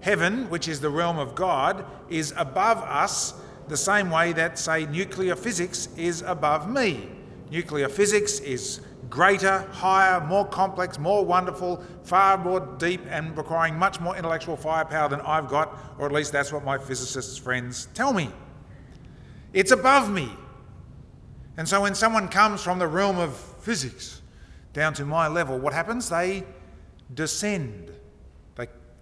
Heaven, 0.00 0.48
which 0.50 0.68
is 0.68 0.80
the 0.80 0.90
realm 0.90 1.18
of 1.18 1.34
God, 1.34 1.84
is 2.08 2.32
above 2.36 2.78
us 2.78 3.34
the 3.68 3.76
same 3.76 4.10
way 4.10 4.32
that, 4.32 4.58
say, 4.58 4.86
nuclear 4.86 5.34
physics 5.34 5.88
is 5.96 6.22
above 6.22 6.70
me. 6.70 7.08
Nuclear 7.50 7.88
physics 7.88 8.38
is 8.40 8.80
greater, 9.08 9.58
higher, 9.72 10.20
more 10.20 10.46
complex, 10.46 10.98
more 10.98 11.24
wonderful, 11.24 11.82
far 12.02 12.36
more 12.38 12.60
deep, 12.78 13.00
and 13.08 13.36
requiring 13.36 13.78
much 13.78 14.00
more 14.00 14.16
intellectual 14.16 14.56
firepower 14.56 15.08
than 15.08 15.20
I've 15.20 15.48
got, 15.48 15.76
or 15.98 16.06
at 16.06 16.12
least 16.12 16.32
that's 16.32 16.52
what 16.52 16.64
my 16.64 16.78
physicist 16.78 17.40
friends 17.40 17.88
tell 17.94 18.12
me. 18.12 18.30
It's 19.52 19.70
above 19.70 20.10
me. 20.10 20.30
And 21.56 21.68
so 21.68 21.80
when 21.80 21.94
someone 21.94 22.28
comes 22.28 22.62
from 22.62 22.78
the 22.78 22.86
realm 22.86 23.18
of 23.18 23.36
physics 23.36 24.20
down 24.72 24.92
to 24.94 25.04
my 25.06 25.28
level, 25.28 25.58
what 25.58 25.72
happens? 25.72 26.08
They 26.08 26.44
descend, 27.14 27.92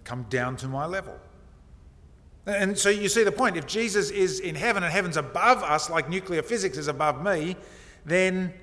come 0.05 0.23
down 0.29 0.55
to 0.57 0.67
my 0.67 0.85
level. 0.85 1.19
And 2.45 2.77
so 2.77 2.89
you 2.89 3.09
see 3.09 3.23
the 3.23 3.31
point. 3.31 3.57
If 3.57 3.65
Jesus 3.65 4.11
is 4.11 4.39
in 4.39 4.55
heaven 4.55 4.83
and 4.83 4.93
heaven's 4.93 5.17
above 5.17 5.63
us, 5.63 5.89
like 5.89 6.09
nuclear 6.09 6.43
physics 6.43 6.77
is 6.77 6.87
above 6.87 7.23
me, 7.23 7.57
then 8.05 8.53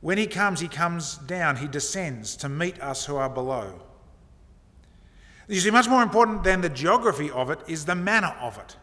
when 0.00 0.16
he 0.16 0.26
comes, 0.26 0.60
he 0.60 0.68
comes 0.68 1.16
down, 1.18 1.56
he 1.56 1.66
descends 1.66 2.36
to 2.36 2.48
meet 2.48 2.80
us 2.80 3.04
who 3.04 3.16
are 3.16 3.28
below. 3.28 3.82
You 5.48 5.60
see, 5.60 5.70
much 5.70 5.88
more 5.88 6.02
important 6.02 6.44
than 6.44 6.60
the 6.60 6.68
geography 6.68 7.30
of 7.30 7.50
it 7.50 7.60
is 7.66 7.84
the 7.84 7.94
manner 7.94 8.34
of 8.40 8.58
it. 8.58 8.76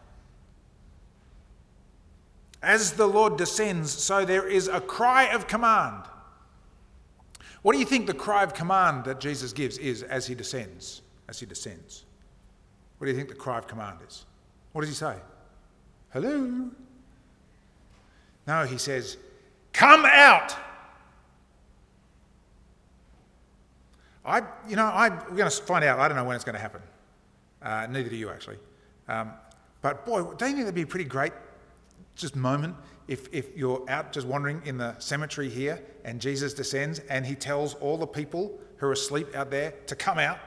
As 2.62 2.92
the 2.92 3.06
Lord 3.06 3.36
descends, 3.36 3.90
so 3.90 4.24
there 4.24 4.46
is 4.46 4.68
a 4.68 4.80
cry 4.80 5.24
of 5.24 5.46
command. 5.46 6.04
What 7.62 7.72
do 7.72 7.78
you 7.78 7.86
think 7.86 8.06
the 8.06 8.14
cry 8.14 8.42
of 8.42 8.52
command 8.52 9.04
that 9.04 9.20
Jesus 9.20 9.52
gives 9.52 9.78
is 9.78 10.02
as 10.02 10.26
he 10.26 10.34
descends? 10.34 11.02
As 11.28 11.40
he 11.40 11.46
descends. 11.46 12.04
What 12.98 13.06
do 13.06 13.10
you 13.10 13.16
think 13.16 13.28
the 13.28 13.34
cry 13.34 13.58
of 13.58 13.66
command 13.66 13.98
is? 14.06 14.24
What 14.72 14.82
does 14.82 14.90
he 14.90 14.96
say? 14.96 15.16
Hello? 16.12 16.70
No, 18.46 18.64
he 18.64 18.78
says, 18.78 19.16
Come 19.72 20.04
out! 20.04 20.54
I, 24.24 24.42
you 24.68 24.76
know, 24.76 24.84
I, 24.84 25.10
we're 25.10 25.36
going 25.36 25.50
to 25.50 25.62
find 25.62 25.84
out. 25.84 25.98
I 25.98 26.08
don't 26.08 26.16
know 26.16 26.24
when 26.24 26.36
it's 26.36 26.44
going 26.44 26.54
to 26.54 26.60
happen. 26.60 26.80
Uh, 27.60 27.86
neither 27.90 28.08
do 28.08 28.16
you, 28.16 28.30
actually. 28.30 28.56
Um, 29.08 29.32
but 29.82 30.06
boy, 30.06 30.22
don't 30.22 30.32
you 30.32 30.38
think 30.38 30.58
that'd 30.58 30.74
be 30.74 30.82
a 30.82 30.86
pretty 30.86 31.04
great 31.04 31.32
just 32.16 32.36
moment 32.36 32.74
if, 33.08 33.28
if 33.32 33.54
you're 33.56 33.84
out 33.88 34.12
just 34.12 34.26
wandering 34.26 34.62
in 34.64 34.78
the 34.78 34.98
cemetery 34.98 35.50
here 35.50 35.82
and 36.04 36.20
Jesus 36.20 36.54
descends 36.54 37.00
and 37.10 37.26
he 37.26 37.34
tells 37.34 37.74
all 37.74 37.98
the 37.98 38.06
people 38.06 38.58
who 38.78 38.86
are 38.86 38.92
asleep 38.92 39.34
out 39.34 39.50
there 39.50 39.74
to 39.86 39.94
come 39.94 40.18
out? 40.18 40.38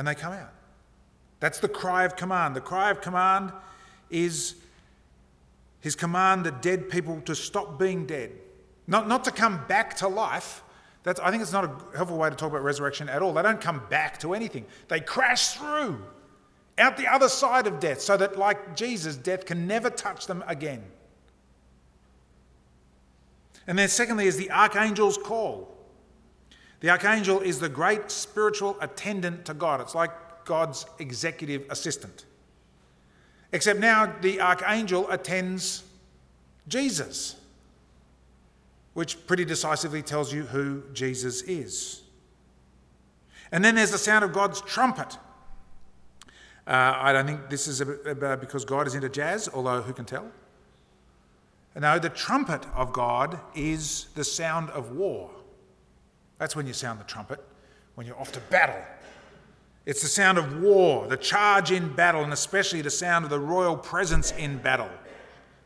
And 0.00 0.08
they 0.08 0.14
come 0.14 0.32
out. 0.32 0.54
That's 1.40 1.58
the 1.58 1.68
cry 1.68 2.04
of 2.04 2.16
command. 2.16 2.56
The 2.56 2.62
cry 2.62 2.90
of 2.90 3.02
command 3.02 3.52
is 4.08 4.54
his 5.80 5.94
command 5.94 6.46
that 6.46 6.62
dead 6.62 6.88
people 6.88 7.20
to 7.26 7.34
stop 7.34 7.78
being 7.78 8.06
dead, 8.06 8.30
not, 8.86 9.06
not 9.06 9.24
to 9.24 9.30
come 9.30 9.62
back 9.66 9.94
to 9.98 10.08
life. 10.08 10.62
That's, 11.02 11.20
I 11.20 11.30
think 11.30 11.42
it's 11.42 11.52
not 11.52 11.64
a 11.66 11.96
helpful 11.98 12.16
way 12.16 12.30
to 12.30 12.34
talk 12.34 12.48
about 12.48 12.64
resurrection 12.64 13.10
at 13.10 13.20
all. 13.20 13.34
They 13.34 13.42
don't 13.42 13.60
come 13.60 13.82
back 13.90 14.18
to 14.20 14.32
anything, 14.32 14.64
they 14.88 15.00
crash 15.00 15.48
through 15.48 16.02
out 16.78 16.96
the 16.96 17.06
other 17.06 17.28
side 17.28 17.66
of 17.66 17.78
death 17.78 18.00
so 18.00 18.16
that, 18.16 18.38
like 18.38 18.74
Jesus, 18.74 19.16
death 19.16 19.44
can 19.44 19.66
never 19.66 19.90
touch 19.90 20.26
them 20.26 20.42
again. 20.46 20.82
And 23.66 23.78
then, 23.78 23.90
secondly, 23.90 24.28
is 24.28 24.38
the 24.38 24.50
archangel's 24.50 25.18
call. 25.18 25.76
The 26.80 26.90
archangel 26.90 27.40
is 27.40 27.60
the 27.60 27.68
great 27.68 28.10
spiritual 28.10 28.76
attendant 28.80 29.44
to 29.44 29.54
God. 29.54 29.80
It's 29.80 29.94
like 29.94 30.10
God's 30.44 30.86
executive 30.98 31.66
assistant. 31.70 32.24
Except 33.52 33.78
now 33.78 34.14
the 34.20 34.40
archangel 34.40 35.10
attends 35.10 35.82
Jesus, 36.68 37.36
which 38.94 39.26
pretty 39.26 39.44
decisively 39.44 40.02
tells 40.02 40.32
you 40.32 40.44
who 40.44 40.82
Jesus 40.92 41.42
is. 41.42 42.02
And 43.52 43.64
then 43.64 43.74
there's 43.74 43.90
the 43.90 43.98
sound 43.98 44.24
of 44.24 44.32
God's 44.32 44.60
trumpet. 44.60 45.18
Uh, 46.66 46.94
I 46.96 47.12
don't 47.12 47.26
think 47.26 47.50
this 47.50 47.66
is 47.66 47.82
because 48.40 48.64
God 48.64 48.86
is 48.86 48.94
into 48.94 49.08
jazz, 49.08 49.48
although 49.52 49.82
who 49.82 49.92
can 49.92 50.04
tell? 50.04 50.30
No, 51.78 51.98
the 51.98 52.08
trumpet 52.08 52.66
of 52.74 52.92
God 52.92 53.40
is 53.54 54.06
the 54.14 54.24
sound 54.24 54.70
of 54.70 54.92
war. 54.92 55.30
That's 56.40 56.56
when 56.56 56.66
you 56.66 56.72
sound 56.72 56.98
the 56.98 57.04
trumpet, 57.04 57.38
when 57.96 58.06
you're 58.06 58.18
off 58.18 58.32
to 58.32 58.40
battle. 58.40 58.82
It's 59.84 60.00
the 60.00 60.08
sound 60.08 60.38
of 60.38 60.62
war, 60.62 61.06
the 61.06 61.18
charge 61.18 61.70
in 61.70 61.92
battle, 61.94 62.24
and 62.24 62.32
especially 62.32 62.80
the 62.80 62.90
sound 62.90 63.24
of 63.24 63.30
the 63.30 63.38
royal 63.38 63.76
presence 63.76 64.32
in 64.32 64.56
battle, 64.56 64.88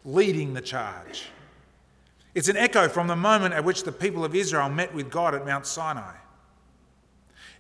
leading 0.05 0.53
the 0.53 0.61
charge. 0.61 1.27
It's 2.35 2.49
an 2.49 2.57
echo 2.57 2.89
from 2.89 3.07
the 3.07 3.15
moment 3.15 3.55
at 3.55 3.63
which 3.63 3.85
the 3.85 3.93
people 3.93 4.25
of 4.25 4.35
Israel 4.35 4.69
met 4.69 4.93
with 4.93 5.11
God 5.11 5.33
at 5.37 5.47
Mount 5.47 5.65
Sinai. 5.65 6.17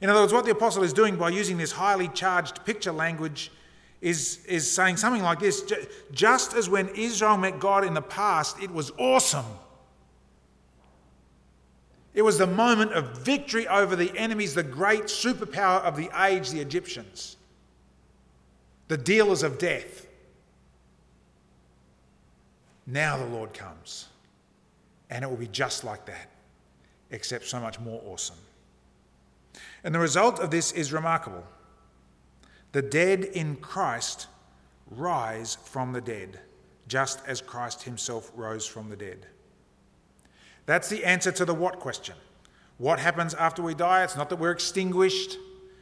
In 0.00 0.10
other 0.10 0.20
words, 0.20 0.32
what 0.32 0.44
the 0.44 0.50
apostle 0.50 0.82
is 0.82 0.92
doing 0.92 1.14
by 1.14 1.28
using 1.28 1.56
this 1.56 1.70
highly 1.70 2.08
charged 2.08 2.64
picture 2.64 2.90
language 2.90 3.52
is, 4.00 4.44
is 4.46 4.68
saying 4.68 4.96
something 4.96 5.22
like 5.22 5.38
this 5.38 5.72
Just 6.10 6.54
as 6.54 6.68
when 6.68 6.88
Israel 6.88 7.36
met 7.36 7.60
God 7.60 7.84
in 7.84 7.94
the 7.94 8.02
past, 8.02 8.60
it 8.60 8.72
was 8.72 8.90
awesome 8.98 9.46
it 12.14 12.22
was 12.22 12.38
the 12.38 12.46
moment 12.46 12.92
of 12.92 13.18
victory 13.18 13.66
over 13.66 13.96
the 13.96 14.16
enemies, 14.16 14.54
the 14.54 14.62
great 14.62 15.04
superpower 15.04 15.82
of 15.82 15.96
the 15.96 16.08
age, 16.24 16.50
the 16.50 16.60
Egyptians, 16.60 17.36
the 18.86 18.96
dealers 18.96 19.42
of 19.42 19.58
death. 19.58 20.06
Now 22.86 23.16
the 23.16 23.26
Lord 23.26 23.52
comes, 23.52 24.06
and 25.10 25.24
it 25.24 25.28
will 25.28 25.36
be 25.36 25.48
just 25.48 25.82
like 25.82 26.06
that, 26.06 26.30
except 27.10 27.46
so 27.46 27.58
much 27.58 27.80
more 27.80 28.00
awesome. 28.06 28.36
And 29.82 29.92
the 29.94 29.98
result 29.98 30.38
of 30.38 30.50
this 30.50 30.70
is 30.70 30.92
remarkable. 30.92 31.44
The 32.72 32.82
dead 32.82 33.24
in 33.24 33.56
Christ 33.56 34.28
rise 34.90 35.56
from 35.64 35.92
the 35.92 36.00
dead, 36.00 36.38
just 36.86 37.20
as 37.26 37.40
Christ 37.40 37.82
himself 37.82 38.30
rose 38.36 38.66
from 38.66 38.88
the 38.88 38.96
dead. 38.96 39.26
That's 40.66 40.88
the 40.88 41.04
answer 41.04 41.30
to 41.32 41.44
the 41.44 41.54
what 41.54 41.78
question. 41.78 42.14
What 42.78 42.98
happens 42.98 43.34
after 43.34 43.62
we 43.62 43.74
die? 43.74 44.04
It's 44.04 44.16
not 44.16 44.30
that 44.30 44.36
we're 44.36 44.50
extinguished 44.50 45.38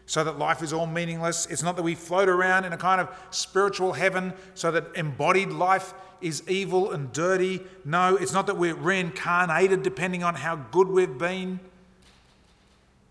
so 0.07 0.25
that 0.25 0.39
life 0.39 0.63
is 0.63 0.73
all 0.73 0.87
meaningless. 0.87 1.47
It's 1.47 1.63
not 1.63 1.77
that 1.77 1.83
we 1.83 1.95
float 1.95 2.29
around 2.29 2.65
in 2.65 2.73
a 2.73 2.77
kind 2.77 3.01
of 3.01 3.09
spiritual 3.31 3.93
heaven 3.93 4.35
so 4.55 4.71
that 4.73 4.95
embodied 4.95 5.51
life 5.51 5.95
is 6.21 6.43
evil 6.49 6.93
and 6.93 7.13
dirty. 7.13 7.63
No, 7.85 8.17
it's 8.17 8.33
not 8.33 8.47
that 8.47 8.57
we're 8.57 8.75
reincarnated 8.75 9.83
depending 9.83 10.23
on 10.23 10.35
how 10.35 10.57
good 10.57 10.89
we've 10.89 11.19
been. 11.19 11.61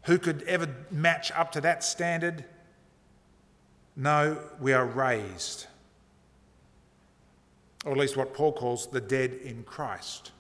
Who 0.04 0.18
could 0.18 0.44
ever 0.44 0.68
match 0.90 1.32
up 1.32 1.52
to 1.54 1.62
that 1.62 1.84
standard? 1.84 2.46
No, 3.96 4.38
we 4.60 4.74
are 4.74 4.86
raised. 4.86 5.68
Or 7.86 7.94
at 7.94 7.98
least 7.98 8.16
what 8.16 8.34
Paul 8.34 8.54
calls 8.54 8.88
the 8.88 9.02
dead 9.02 9.34
in 9.44 9.64
Christ 9.64 10.32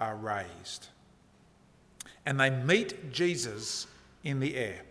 are 0.00 0.16
raised. 0.16 0.88
And 2.26 2.40
they 2.40 2.50
meet 2.50 3.12
Jesus 3.12 3.86
in 4.24 4.40
the 4.40 4.56
air. 4.56 4.82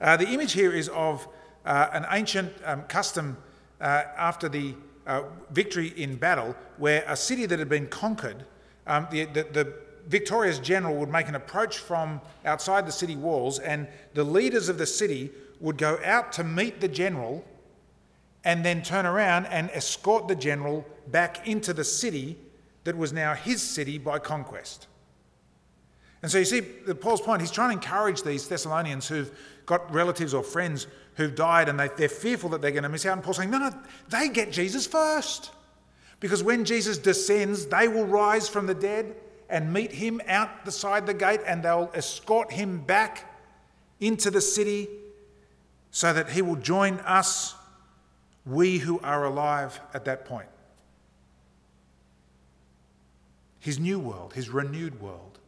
Uh, 0.00 0.16
the 0.16 0.28
image 0.28 0.52
here 0.52 0.72
is 0.72 0.88
of 0.88 1.26
uh, 1.64 1.88
an 1.92 2.06
ancient 2.10 2.52
um, 2.64 2.82
custom 2.82 3.36
uh, 3.80 4.04
after 4.16 4.48
the 4.48 4.74
uh, 5.06 5.22
victory 5.50 5.88
in 5.96 6.16
battle, 6.16 6.56
where 6.78 7.04
a 7.06 7.16
city 7.16 7.46
that 7.46 7.58
had 7.58 7.68
been 7.68 7.86
conquered, 7.86 8.44
um, 8.86 9.06
the, 9.10 9.24
the, 9.26 9.44
the 9.52 9.74
victorious 10.08 10.58
general 10.58 10.96
would 10.96 11.08
make 11.08 11.28
an 11.28 11.34
approach 11.34 11.78
from 11.78 12.20
outside 12.44 12.86
the 12.86 12.92
city 12.92 13.16
walls, 13.16 13.58
and 13.58 13.86
the 14.14 14.24
leaders 14.24 14.68
of 14.68 14.78
the 14.78 14.86
city 14.86 15.30
would 15.60 15.78
go 15.78 15.98
out 16.04 16.32
to 16.32 16.44
meet 16.44 16.80
the 16.80 16.88
general 16.88 17.44
and 18.44 18.64
then 18.64 18.82
turn 18.82 19.06
around 19.06 19.46
and 19.46 19.70
escort 19.72 20.28
the 20.28 20.34
general 20.34 20.84
back 21.08 21.48
into 21.48 21.72
the 21.72 21.84
city 21.84 22.36
that 22.86 22.96
was 22.96 23.12
now 23.12 23.34
his 23.34 23.60
city 23.62 23.98
by 23.98 24.18
conquest. 24.18 24.86
And 26.22 26.30
so 26.30 26.38
you 26.38 26.44
see, 26.44 26.62
Paul's 26.62 27.20
point, 27.20 27.40
he's 27.40 27.50
trying 27.50 27.68
to 27.68 27.74
encourage 27.74 28.22
these 28.22 28.48
Thessalonians 28.48 29.06
who've 29.06 29.30
got 29.66 29.92
relatives 29.92 30.32
or 30.32 30.42
friends 30.42 30.86
who've 31.14 31.34
died 31.34 31.68
and 31.68 31.78
they, 31.78 32.04
are 32.04 32.08
fearful 32.08 32.50
that 32.50 32.62
they're 32.62 32.70
going 32.70 32.84
to 32.84 32.88
miss 32.88 33.04
out. 33.04 33.12
And 33.12 33.22
Paul's 33.22 33.36
saying, 33.36 33.50
no, 33.50 33.58
no, 33.58 33.70
they 34.08 34.28
get 34.28 34.50
Jesus 34.50 34.86
first. 34.86 35.50
Because 36.20 36.42
when 36.42 36.64
Jesus 36.64 36.96
descends, 36.96 37.66
they 37.66 37.88
will 37.88 38.06
rise 38.06 38.48
from 38.48 38.66
the 38.66 38.74
dead 38.74 39.16
and 39.50 39.72
meet 39.72 39.92
him 39.92 40.20
out 40.26 40.64
the 40.64 40.72
side 40.72 41.06
the 41.06 41.14
gate, 41.14 41.40
and 41.46 41.62
they'll 41.62 41.90
escort 41.94 42.50
him 42.50 42.78
back 42.80 43.32
into 44.00 44.30
the 44.30 44.40
city 44.40 44.88
so 45.90 46.12
that 46.12 46.30
he 46.30 46.42
will 46.42 46.56
join 46.56 46.98
us, 47.00 47.54
we 48.44 48.78
who 48.78 48.98
are 49.00 49.24
alive 49.24 49.80
at 49.94 50.04
that 50.06 50.24
point. 50.24 50.48
His 53.66 53.80
new 53.80 53.98
world, 53.98 54.32
his 54.32 54.48
renewed 54.48 55.00
world, 55.00 55.40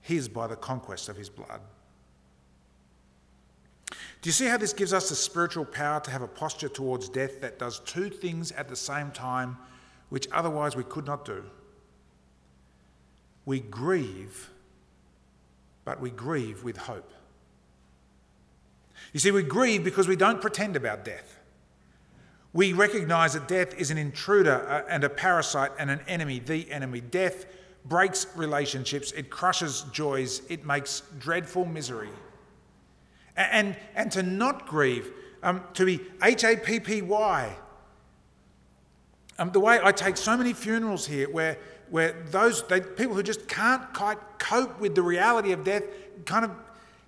his 0.00 0.26
by 0.26 0.46
the 0.46 0.56
conquest 0.56 1.10
of 1.10 1.14
his 1.14 1.28
blood. 1.28 1.60
Do 3.90 4.30
you 4.30 4.32
see 4.32 4.46
how 4.46 4.56
this 4.56 4.72
gives 4.72 4.94
us 4.94 5.10
the 5.10 5.16
spiritual 5.16 5.66
power 5.66 6.00
to 6.00 6.10
have 6.10 6.22
a 6.22 6.26
posture 6.26 6.70
towards 6.70 7.10
death 7.10 7.42
that 7.42 7.58
does 7.58 7.80
two 7.80 8.08
things 8.08 8.52
at 8.52 8.70
the 8.70 8.74
same 8.74 9.10
time, 9.10 9.58
which 10.08 10.28
otherwise 10.32 10.74
we 10.74 10.84
could 10.84 11.04
not 11.04 11.26
do? 11.26 11.44
We 13.44 13.60
grieve, 13.60 14.48
but 15.84 16.00
we 16.00 16.08
grieve 16.08 16.64
with 16.64 16.78
hope. 16.78 17.12
You 19.12 19.20
see, 19.20 19.30
we 19.30 19.42
grieve 19.42 19.84
because 19.84 20.08
we 20.08 20.16
don't 20.16 20.40
pretend 20.40 20.74
about 20.74 21.04
death. 21.04 21.35
We 22.56 22.72
recognize 22.72 23.34
that 23.34 23.48
death 23.48 23.74
is 23.74 23.90
an 23.90 23.98
intruder 23.98 24.66
uh, 24.66 24.90
and 24.90 25.04
a 25.04 25.10
parasite 25.10 25.72
and 25.78 25.90
an 25.90 26.00
enemy, 26.08 26.38
the 26.38 26.72
enemy. 26.72 27.02
Death 27.02 27.44
breaks 27.84 28.26
relationships, 28.34 29.12
it 29.12 29.28
crushes 29.28 29.84
joys, 29.92 30.40
it 30.48 30.64
makes 30.64 31.02
dreadful 31.18 31.66
misery. 31.66 32.08
And, 33.36 33.76
and 33.94 34.10
to 34.12 34.22
not 34.22 34.66
grieve, 34.66 35.12
um, 35.42 35.64
to 35.74 35.84
be 35.84 36.00
H 36.22 36.44
A 36.44 36.56
P 36.56 36.80
P 36.80 37.02
Y. 37.02 37.54
Um, 39.38 39.50
the 39.50 39.60
way 39.60 39.78
I 39.82 39.92
take 39.92 40.16
so 40.16 40.34
many 40.34 40.54
funerals 40.54 41.06
here 41.06 41.28
where, 41.28 41.58
where 41.90 42.24
those 42.30 42.66
they, 42.68 42.80
people 42.80 43.14
who 43.14 43.22
just 43.22 43.46
can't 43.48 43.92
quite 43.92 44.16
cope 44.38 44.80
with 44.80 44.94
the 44.94 45.02
reality 45.02 45.52
of 45.52 45.62
death 45.62 45.82
kind 46.24 46.46
of 46.46 46.52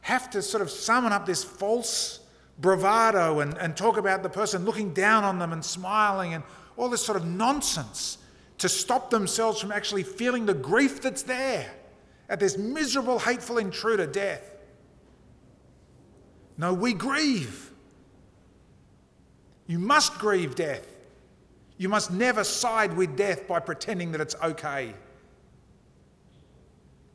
have 0.03 0.29
to 0.29 0.43
sort 0.43 0.61
of 0.61 0.69
summon 0.69 1.11
up 1.11 1.25
this 1.25 1.43
false 1.43 2.21
bravado 2.59 3.41
and, 3.41 3.57
and 3.59 3.77
talk 3.77 3.97
about 3.97 4.23
the 4.23 4.29
person 4.29 4.65
looking 4.65 4.93
down 4.93 5.25
on 5.25 5.39
them 5.39 5.53
and 5.53 5.65
smiling 5.65 6.35
and 6.35 6.43
all 6.77 6.89
this 6.89 7.05
sort 7.05 7.17
of 7.17 7.25
nonsense 7.25 8.19
to 8.59 8.69
stop 8.69 9.11
themselves 9.11 9.61
from 9.61 9.71
actually 9.71 10.03
feeling 10.03 10.47
the 10.47 10.55
grief 10.55 11.01
that's 11.01 11.23
there 11.23 11.71
at 12.29 12.41
this 12.41 12.59
miserable, 12.59 13.19
hateful 13.19 13.59
intruder, 13.59 14.07
death. 14.07 14.57
No, 16.57 16.75
we 16.75 16.93
grieve. 16.93 17.71
You 19.67 19.79
must 19.79 20.19
grieve 20.19 20.55
death. 20.55 20.87
You 21.77 21.89
must 21.89 22.11
never 22.11 22.43
side 22.43 22.97
with 22.97 23.17
death 23.17 23.47
by 23.47 23.61
pretending 23.61 24.13
that 24.13 24.21
it's 24.21 24.35
okay. 24.43 24.93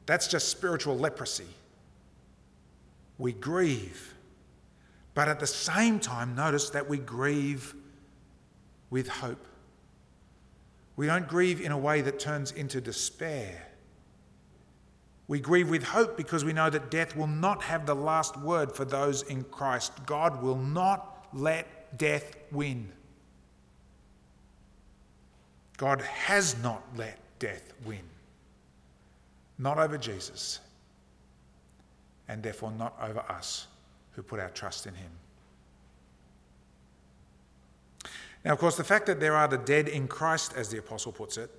That's 0.05 0.27
just 0.27 0.49
spiritual 0.49 0.97
leprosy. 0.97 1.47
We 3.17 3.33
grieve. 3.33 4.12
But 5.13 5.27
at 5.27 5.39
the 5.39 5.47
same 5.47 5.99
time, 5.99 6.35
notice 6.35 6.69
that 6.71 6.89
we 6.89 6.97
grieve 6.97 7.75
with 8.89 9.07
hope. 9.07 9.45
We 10.95 11.07
don't 11.07 11.27
grieve 11.27 11.61
in 11.61 11.71
a 11.71 11.77
way 11.77 12.01
that 12.01 12.19
turns 12.19 12.51
into 12.51 12.81
despair. 12.81 13.67
We 15.27 15.39
grieve 15.39 15.69
with 15.69 15.83
hope 15.83 16.17
because 16.17 16.43
we 16.43 16.53
know 16.53 16.69
that 16.69 16.91
death 16.91 17.15
will 17.15 17.27
not 17.27 17.63
have 17.63 17.85
the 17.85 17.95
last 17.95 18.39
word 18.39 18.71
for 18.71 18.85
those 18.85 19.23
in 19.23 19.43
Christ. 19.45 19.93
God 20.05 20.41
will 20.41 20.57
not 20.57 21.27
let 21.33 21.97
death 21.97 22.35
win. 22.51 22.91
God 25.77 26.01
has 26.01 26.61
not 26.61 26.83
let 26.95 27.17
death 27.39 27.73
win. 27.85 28.03
Not 29.57 29.77
over 29.77 29.97
Jesus, 29.97 30.59
and 32.27 32.43
therefore 32.43 32.71
not 32.71 32.95
over 33.01 33.19
us 33.19 33.67
who 34.13 34.23
put 34.23 34.39
our 34.39 34.49
trust 34.49 34.85
in 34.85 34.93
him. 34.93 35.11
Now, 38.45 38.53
of 38.53 38.59
course, 38.59 38.75
the 38.75 38.83
fact 38.83 39.05
that 39.05 39.19
there 39.19 39.35
are 39.35 39.47
the 39.47 39.57
dead 39.57 39.87
in 39.87 40.07
Christ, 40.07 40.53
as 40.55 40.69
the 40.69 40.77
apostle 40.77 41.11
puts 41.11 41.37
it, 41.37 41.49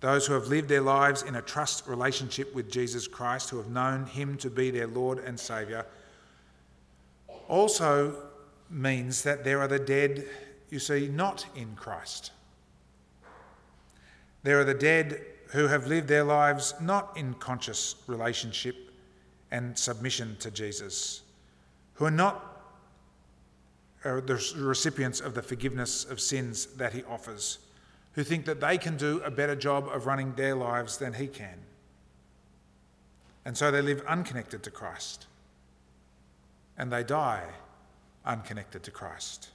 those 0.00 0.26
who 0.26 0.34
have 0.34 0.46
lived 0.46 0.68
their 0.68 0.80
lives 0.80 1.22
in 1.22 1.36
a 1.36 1.42
trust 1.42 1.86
relationship 1.86 2.54
with 2.54 2.70
Jesus 2.70 3.08
Christ, 3.08 3.50
who 3.50 3.56
have 3.56 3.68
known 3.68 4.06
him 4.06 4.36
to 4.38 4.50
be 4.50 4.70
their 4.70 4.86
Lord 4.86 5.18
and 5.18 5.38
Saviour, 5.38 5.86
also 7.48 8.14
means 8.70 9.22
that 9.22 9.44
there 9.44 9.60
are 9.60 9.68
the 9.68 9.78
dead, 9.78 10.24
you 10.70 10.78
see, 10.78 11.08
not 11.08 11.46
in 11.56 11.74
Christ. 11.74 12.32
There 14.42 14.60
are 14.60 14.64
the 14.64 14.74
dead 14.74 15.24
who 15.50 15.66
have 15.66 15.86
lived 15.86 16.08
their 16.08 16.24
lives 16.24 16.74
not 16.80 17.16
in 17.16 17.34
conscious 17.34 17.96
relationship 18.06 18.76
and 19.50 19.76
submission 19.78 20.36
to 20.40 20.50
Jesus, 20.50 21.22
who 21.98 22.04
are 22.04 22.12
not 22.12 22.62
uh, 24.04 24.20
the 24.20 24.54
recipients 24.56 25.20
of 25.20 25.34
the 25.34 25.42
forgiveness 25.42 26.04
of 26.04 26.20
sins 26.20 26.66
that 26.76 26.92
he 26.92 27.02
offers 27.04 27.58
who 28.12 28.22
think 28.22 28.44
that 28.46 28.60
they 28.60 28.78
can 28.78 28.96
do 28.96 29.20
a 29.24 29.30
better 29.30 29.56
job 29.56 29.88
of 29.88 30.06
running 30.06 30.32
their 30.34 30.54
lives 30.54 30.98
than 30.98 31.12
he 31.12 31.26
can. 31.26 31.58
And 33.44 33.56
so 33.56 33.70
they 33.70 33.82
live 33.82 34.02
unconnected 34.06 34.62
to 34.62 34.70
Christ. 34.70 35.26
And 36.76 36.92
they 36.92 37.02
die 37.02 37.44
unconnected 38.24 38.84
to 38.84 38.90
Christ. 38.92 39.50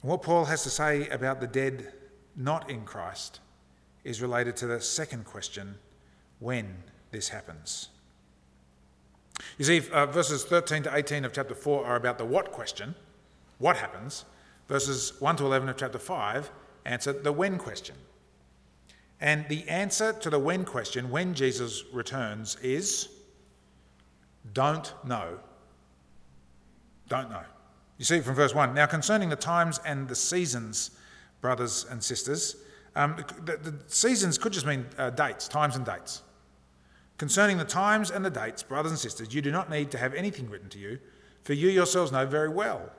And 0.00 0.10
what 0.10 0.22
Paul 0.22 0.46
has 0.46 0.62
to 0.62 0.70
say 0.70 1.08
about 1.08 1.40
the 1.40 1.46
dead 1.46 1.92
not 2.36 2.70
in 2.70 2.84
Christ 2.84 3.40
is 4.04 4.22
related 4.22 4.56
to 4.58 4.66
the 4.66 4.80
second 4.80 5.26
question 5.26 5.76
when 6.38 6.84
this 7.10 7.28
happens. 7.28 7.90
You 9.58 9.64
see, 9.64 9.82
uh, 9.90 10.06
verses 10.06 10.44
13 10.44 10.84
to 10.84 10.96
18 10.96 11.24
of 11.24 11.32
chapter 11.32 11.54
4 11.54 11.84
are 11.86 11.96
about 11.96 12.18
the 12.18 12.24
what 12.24 12.52
question 12.52 12.94
what 13.58 13.76
happens? 13.76 14.24
verses 14.70 15.12
1 15.18 15.36
to 15.36 15.44
11 15.44 15.68
of 15.68 15.76
chapter 15.76 15.98
5 15.98 16.50
answer 16.86 17.12
the 17.12 17.32
when 17.32 17.58
question. 17.58 17.96
And 19.20 19.44
the 19.48 19.68
answer 19.68 20.14
to 20.14 20.30
the 20.30 20.38
when 20.38 20.64
question, 20.64 21.10
when 21.10 21.34
Jesus 21.34 21.84
returns, 21.92 22.56
is 22.62 23.08
don't 24.54 24.94
know. 25.04 25.40
Don't 27.08 27.28
know. 27.30 27.42
You 27.98 28.04
see 28.04 28.16
it 28.16 28.24
from 28.24 28.36
verse 28.36 28.54
1. 28.54 28.72
Now, 28.72 28.86
concerning 28.86 29.28
the 29.28 29.36
times 29.36 29.80
and 29.84 30.08
the 30.08 30.14
seasons, 30.14 30.92
brothers 31.40 31.84
and 31.90 32.02
sisters, 32.02 32.56
um, 32.96 33.16
the, 33.44 33.56
the, 33.56 33.74
seasons 33.88 34.38
could 34.38 34.52
just 34.52 34.66
mean 34.66 34.86
uh, 34.96 35.10
dates, 35.10 35.48
times 35.48 35.76
and 35.76 35.84
dates. 35.84 36.22
Concerning 37.20 37.58
the 37.58 37.66
times 37.66 38.10
and 38.10 38.24
the 38.24 38.30
dates, 38.30 38.62
brothers 38.62 38.92
and 38.92 38.98
sisters, 38.98 39.34
you 39.34 39.42
do 39.42 39.50
not 39.50 39.68
need 39.68 39.90
to 39.90 39.98
have 39.98 40.14
anything 40.14 40.48
written 40.48 40.70
to 40.70 40.78
you, 40.78 40.98
for 41.42 41.52
you 41.52 41.68
yourselves 41.68 42.10
know 42.10 42.24
very 42.24 42.48
well 42.48 42.90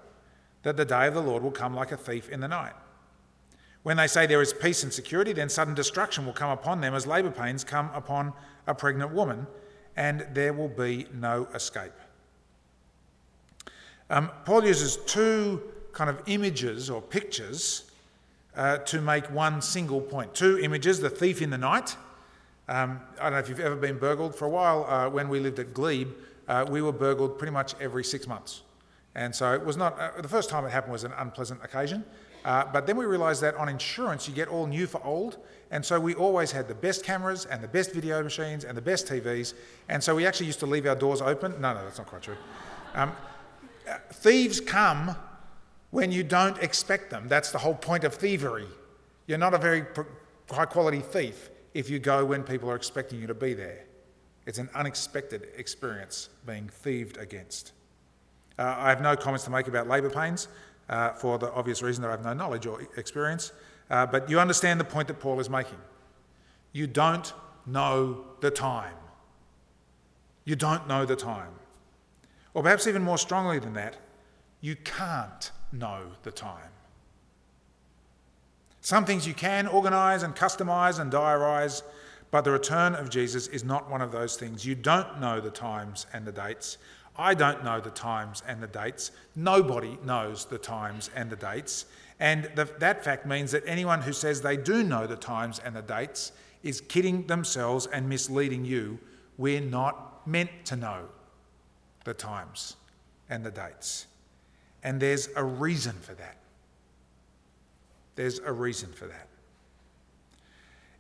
that 0.62 0.78
the 0.78 0.86
day 0.86 1.08
of 1.08 1.16
the 1.16 1.22
Lord 1.24 1.42
will 1.42 1.50
come 1.50 1.74
like 1.74 1.92
a 1.92 1.98
thief 1.98 2.30
in 2.30 2.40
the 2.40 2.48
night. 2.48 2.76
When 3.82 3.98
they 3.98 4.06
say 4.06 4.28
there 4.28 4.44
is 4.44 4.54
peace 4.54 4.84
and 4.84 4.94
security, 4.94 5.34
then 5.34 5.50
sudden 5.50 5.74
destruction 5.74 6.24
will 6.24 6.34
come 6.34 6.52
upon 6.52 6.82
them 6.82 6.94
as 6.94 7.08
labour 7.08 7.32
pains 7.32 7.64
come 7.64 7.90
upon 7.96 8.32
a 8.68 8.76
pregnant 8.76 9.12
woman, 9.12 9.48
and 9.96 10.28
there 10.36 10.54
will 10.54 10.70
be 10.70 11.08
no 11.16 11.48
escape. 11.56 11.92
Um, 14.12 14.30
Paul 14.46 14.66
uses 14.66 14.98
two 14.98 15.64
kind 15.94 16.12
of 16.12 16.22
images 16.28 16.92
or 16.92 17.02
pictures 17.02 17.90
uh, 18.56 18.78
to 18.78 19.02
make 19.02 19.26
one 19.32 19.64
single 19.64 20.00
point. 20.00 20.36
Two 20.36 20.60
images 20.60 21.00
the 21.00 21.10
thief 21.10 21.42
in 21.42 21.50
the 21.50 21.58
night. 21.58 21.98
Um, 22.68 23.02
I 23.20 23.24
don't 23.24 23.34
know 23.34 23.40
if 23.40 23.50
you've 23.50 23.60
ever 23.60 23.76
been 23.76 23.98
burgled. 23.98 24.36
For 24.36 24.46
a 24.46 24.50
while, 24.50 24.86
uh, 24.86 25.10
when 25.10 25.30
we 25.30 25.40
lived 25.40 25.60
at 25.60 25.74
Glebe, 25.74 26.10
uh, 26.48 26.66
we 26.70 26.82
were 26.82 26.92
burgled 26.92 27.38
pretty 27.38 27.52
much 27.52 27.76
every 27.80 28.04
six 28.04 28.28
months. 28.28 28.62
And 29.16 29.36
so 29.36 29.54
it 29.54 29.66
was 29.66 29.78
not, 29.78 30.00
uh, 30.00 30.22
the 30.22 30.28
first 30.28 30.50
time 30.50 30.66
it 30.66 30.70
happened 30.70 30.94
was 30.94 31.04
an 31.04 31.14
unpleasant 31.18 31.64
occasion. 31.64 32.06
Uh, 32.44 32.66
but 32.72 32.88
then 32.88 32.98
we 32.98 33.06
realised 33.06 33.42
that 33.42 33.56
on 33.56 33.70
insurance 33.70 34.28
you 34.28 34.34
get 34.34 34.48
all 34.48 34.66
new 34.68 34.88
for 34.88 35.04
old. 35.04 35.38
And 35.70 35.86
so 35.86 36.00
we 36.00 36.16
always 36.16 36.52
had 36.52 36.68
the 36.68 36.76
best 36.76 37.04
cameras 37.04 37.46
and 37.46 37.64
the 37.64 37.68
best 37.68 37.94
video 37.94 38.24
machines 38.24 38.64
and 38.64 38.76
the 38.76 38.82
best 38.82 39.08
TVs. 39.08 39.54
And 39.90 40.04
so 40.04 40.16
we 40.16 40.26
actually 40.26 40.48
used 40.48 40.60
to 40.60 40.66
leave 40.66 40.86
our 40.86 40.96
doors 40.96 41.22
open. 41.22 41.60
No, 41.62 41.74
no, 41.74 41.84
that's 41.84 41.98
not 41.98 42.08
quite 42.08 42.24
true. 42.24 42.38
Um, 42.94 43.12
uh, 43.88 43.98
thieves 44.14 44.60
come 44.60 45.16
when 45.92 46.12
you 46.12 46.24
don't 46.24 46.58
expect 46.60 47.10
them. 47.10 47.28
That's 47.28 47.52
the 47.52 47.58
whole 47.60 47.76
point 47.76 48.04
of 48.04 48.16
thievery. 48.16 48.68
You're 49.28 49.38
not 49.38 49.54
a 49.54 49.58
very 49.58 49.86
high 50.50 50.66
quality 50.66 51.00
thief 51.00 51.51
if 51.74 51.90
you 51.90 52.00
go 52.00 52.26
when 52.26 52.44
people 52.44 52.70
are 52.70 52.76
expecting 52.76 53.20
you 53.20 53.28
to 53.28 53.34
be 53.34 53.54
there. 53.54 53.86
It's 54.46 54.58
an 54.58 54.70
unexpected 54.74 55.48
experience 55.56 56.30
being 56.46 56.68
thieved 56.68 57.18
against. 57.18 57.74
Uh, 58.58 58.76
I 58.78 58.90
have 58.90 59.02
no 59.02 59.16
comments 59.16 59.46
to 59.46 59.52
make 59.52 59.68
about 59.68 59.88
labour 59.88 60.10
pains 60.10 60.48
uh, 60.90 61.12
for 61.12 61.38
the 61.38 61.52
obvious 61.54 61.82
reason 61.82 62.02
that 62.02 62.10
I 62.10 62.12
have 62.12 62.24
no 62.24 62.34
knowledge 62.34 62.66
or 62.66 62.82
experience, 62.98 63.52
uh, 63.90 64.06
but 64.06 64.30
you 64.30 64.40
understand 64.40 64.80
the 64.80 64.86
point 64.86 65.08
that 65.08 65.20
Paul 65.20 65.40
is 65.40 65.50
making. 65.50 65.80
You 66.74 66.88
don't 66.88 67.34
know 67.66 68.26
the 68.42 68.52
time. 68.52 68.96
You 70.46 70.56
don't 70.56 70.88
know 70.88 71.06
the 71.06 71.16
time. 71.16 71.54
Or 72.54 72.64
perhaps 72.64 72.88
even 72.88 73.04
more 73.04 73.18
strongly 73.18 73.60
than 73.60 73.74
that, 73.74 73.98
you 74.60 74.76
can't 74.76 75.52
know 75.72 76.08
the 76.24 76.32
time. 76.32 76.70
Some 78.82 79.06
things 79.06 79.28
you 79.28 79.36
can 79.36 79.68
organise 79.68 80.24
and 80.24 80.36
customise 80.36 81.00
and 81.00 81.12
diarise, 81.12 81.84
but 82.32 82.42
the 82.42 82.52
return 82.52 82.96
of 82.96 83.10
Jesus 83.10 83.48
is 83.48 83.64
not 83.64 83.90
one 83.90 84.02
of 84.02 84.12
those 84.12 84.36
things. 84.36 84.66
You 84.66 84.74
don't 84.74 85.20
know 85.20 85.40
the 85.40 85.52
times 85.52 86.08
and 86.14 86.26
the 86.26 86.32
dates. 86.32 86.78
I 87.16 87.36
don't 87.36 87.64
know 87.64 87.80
the 87.80 87.92
times 87.92 88.42
and 88.48 88.62
the 88.62 88.68
dates. 88.68 89.12
Nobody 89.36 90.00
knows 90.04 90.46
the 90.46 90.58
times 90.58 91.12
and 91.16 91.30
the 91.30 91.36
dates. 91.36 91.86
And 92.20 92.50
the, 92.56 92.66
that 92.80 93.04
fact 93.04 93.26
means 93.26 93.52
that 93.52 93.64
anyone 93.68 94.02
who 94.02 94.14
says 94.14 94.42
they 94.42 94.58
do 94.58 94.84
know 94.84 95.06
the 95.06 95.16
times 95.16 95.60
and 95.60 95.76
the 95.76 95.82
dates 95.82 96.32
is 96.64 96.82
kidding 96.82 97.28
themselves 97.28 97.86
and 97.88 98.08
misleading 98.08 98.66
you. 98.66 99.00
We're 99.38 99.62
not 99.62 100.26
meant 100.28 100.52
to 100.66 100.76
know 100.76 101.06
the 102.04 102.14
times 102.14 102.78
and 103.30 103.44
the 103.44 103.52
dates. 103.52 104.08
And 104.84 105.00
there's 105.00 105.30
a 105.36 105.44
reason 105.44 105.94
for 105.94 106.14
that. 106.16 106.38
There's 108.22 108.38
a 108.38 108.54
reason 108.54 108.92
for 108.92 109.08
that. 109.08 109.30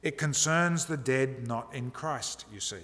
It 0.01 0.17
concerns 0.17 0.85
the 0.85 0.97
dead 0.97 1.47
not 1.47 1.69
in 1.71 1.91
Christ, 1.91 2.45
you 2.51 2.59
see. 2.59 2.81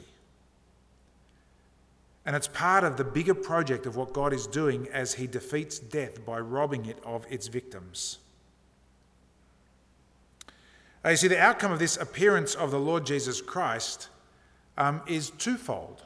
And 2.24 2.36
it's 2.36 2.48
part 2.48 2.84
of 2.84 2.98
the 2.98 3.04
bigger 3.04 3.34
project 3.34 3.88
of 3.88 3.96
what 3.96 4.14
God 4.14 4.34
is 4.34 4.46
doing 4.46 4.90
as 4.94 5.16
He 5.16 5.26
defeats 5.26 5.80
death 5.80 6.24
by 6.24 6.40
robbing 6.40 6.86
it 6.86 7.00
of 7.04 7.26
its 7.32 7.48
victims. 7.48 8.20
Now, 11.04 11.10
you 11.10 11.18
see, 11.18 11.28
the 11.28 11.42
outcome 11.42 11.72
of 11.72 11.80
this 11.80 11.98
appearance 11.98 12.54
of 12.54 12.70
the 12.70 12.80
Lord 12.80 13.08
Jesus 13.08 13.42
Christ 13.42 14.10
um, 14.78 15.02
is 15.08 15.32
twofold. 15.32 16.04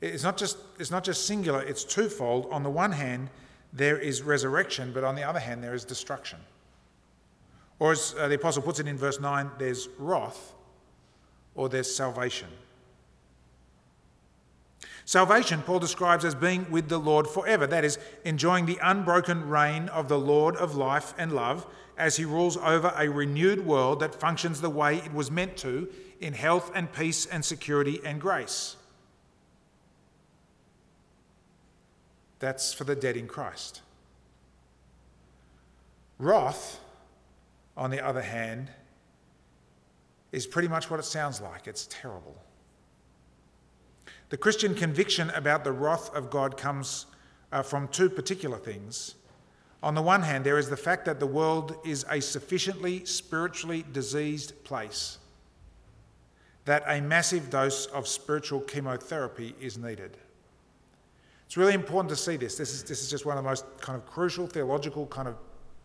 It's 0.00 0.24
not, 0.24 0.38
just, 0.38 0.56
it's 0.78 0.90
not 0.90 1.04
just 1.04 1.26
singular, 1.26 1.60
it's 1.60 1.84
twofold. 1.84 2.48
On 2.50 2.62
the 2.62 2.70
one 2.70 2.92
hand, 2.92 3.28
there 3.74 3.98
is 3.98 4.22
resurrection, 4.22 4.92
but 4.94 5.04
on 5.04 5.16
the 5.16 5.22
other 5.22 5.38
hand, 5.38 5.62
there 5.62 5.74
is 5.74 5.84
destruction. 5.84 6.38
Or 7.80 7.92
as 7.92 8.14
uh, 8.16 8.28
the 8.28 8.36
apostle 8.36 8.62
puts 8.62 8.78
it 8.78 8.86
in 8.86 8.96
verse 8.96 9.18
9, 9.18 9.50
there's 9.58 9.88
wrath 9.98 10.52
or 11.56 11.68
there's 11.68 11.92
salvation. 11.92 12.48
Salvation, 15.04 15.62
Paul 15.62 15.80
describes 15.80 16.24
as 16.24 16.36
being 16.36 16.70
with 16.70 16.88
the 16.88 16.98
Lord 16.98 17.26
forever. 17.26 17.66
That 17.66 17.84
is, 17.84 17.98
enjoying 18.24 18.66
the 18.66 18.78
unbroken 18.80 19.48
reign 19.48 19.88
of 19.88 20.06
the 20.06 20.18
Lord 20.18 20.54
of 20.56 20.76
life 20.76 21.14
and 21.18 21.32
love 21.32 21.66
as 21.98 22.16
he 22.16 22.24
rules 22.24 22.56
over 22.58 22.92
a 22.96 23.08
renewed 23.08 23.66
world 23.66 24.00
that 24.00 24.14
functions 24.14 24.60
the 24.60 24.70
way 24.70 24.98
it 24.98 25.12
was 25.12 25.30
meant 25.30 25.56
to 25.58 25.88
in 26.20 26.34
health 26.34 26.70
and 26.74 26.92
peace 26.92 27.26
and 27.26 27.44
security 27.44 28.00
and 28.04 28.20
grace. 28.20 28.76
That's 32.38 32.72
for 32.72 32.84
the 32.84 32.94
dead 32.94 33.16
in 33.16 33.26
Christ. 33.26 33.82
Wrath, 36.18 36.78
on 37.80 37.90
the 37.90 38.06
other 38.06 38.20
hand, 38.20 38.70
is 40.32 40.46
pretty 40.46 40.68
much 40.68 40.90
what 40.90 41.00
it 41.00 41.04
sounds 41.04 41.40
like. 41.40 41.66
It's 41.66 41.88
terrible. 41.90 42.36
The 44.28 44.36
Christian 44.36 44.74
conviction 44.74 45.30
about 45.30 45.64
the 45.64 45.72
wrath 45.72 46.14
of 46.14 46.28
God 46.28 46.58
comes 46.58 47.06
uh, 47.50 47.62
from 47.62 47.88
two 47.88 48.10
particular 48.10 48.58
things. 48.58 49.14
On 49.82 49.94
the 49.94 50.02
one 50.02 50.22
hand, 50.22 50.44
there 50.44 50.58
is 50.58 50.68
the 50.68 50.76
fact 50.76 51.06
that 51.06 51.18
the 51.18 51.26
world 51.26 51.74
is 51.82 52.04
a 52.10 52.20
sufficiently 52.20 53.06
spiritually 53.06 53.84
diseased 53.92 54.62
place 54.62 55.16
that 56.66 56.84
a 56.86 57.00
massive 57.00 57.48
dose 57.48 57.86
of 57.86 58.06
spiritual 58.06 58.60
chemotherapy 58.60 59.54
is 59.58 59.78
needed. 59.78 60.18
It's 61.46 61.56
really 61.56 61.74
important 61.74 62.10
to 62.10 62.16
see 62.16 62.36
this. 62.36 62.56
This 62.56 62.74
is, 62.74 62.84
this 62.84 63.02
is 63.02 63.10
just 63.10 63.24
one 63.24 63.38
of 63.38 63.42
the 63.42 63.48
most 63.48 63.64
kind 63.80 63.96
of 63.96 64.04
crucial 64.04 64.46
theological 64.46 65.06
kind 65.06 65.26
of 65.26 65.36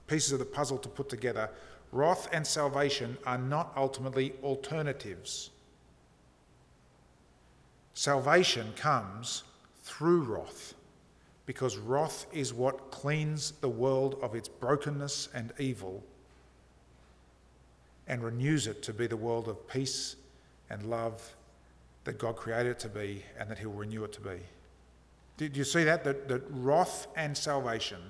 pieces 0.07 0.33
of 0.33 0.39
the 0.39 0.45
puzzle 0.45 0.77
to 0.77 0.89
put 0.89 1.09
together. 1.09 1.49
Wrath 1.95 2.27
and 2.33 2.45
salvation 2.45 3.17
are 3.25 3.37
not 3.37 3.71
ultimately 3.77 4.33
alternatives. 4.43 5.51
Salvation 7.93 8.73
comes 8.75 9.43
through 9.81 10.23
wrath 10.23 10.73
because 11.45 11.77
wrath 11.77 12.25
is 12.33 12.53
what 12.53 12.91
cleans 12.91 13.51
the 13.61 13.69
world 13.69 14.19
of 14.21 14.35
its 14.35 14.49
brokenness 14.49 15.29
and 15.33 15.53
evil 15.57 16.03
and 18.09 18.21
renews 18.21 18.67
it 18.67 18.83
to 18.83 18.93
be 18.93 19.07
the 19.07 19.15
world 19.15 19.47
of 19.47 19.65
peace 19.65 20.17
and 20.69 20.89
love 20.89 21.33
that 22.03 22.19
God 22.19 22.35
created 22.35 22.71
it 22.71 22.79
to 22.79 22.89
be 22.89 23.23
and 23.39 23.49
that 23.49 23.57
He 23.57 23.67
will 23.67 23.73
renew 23.73 24.03
it 24.03 24.11
to 24.11 24.21
be. 24.21 24.41
Did 25.37 25.55
you 25.55 25.63
see 25.63 25.85
that? 25.85 26.03
That, 26.03 26.27
that 26.27 26.43
wrath 26.49 27.07
and 27.15 27.37
salvation 27.37 28.01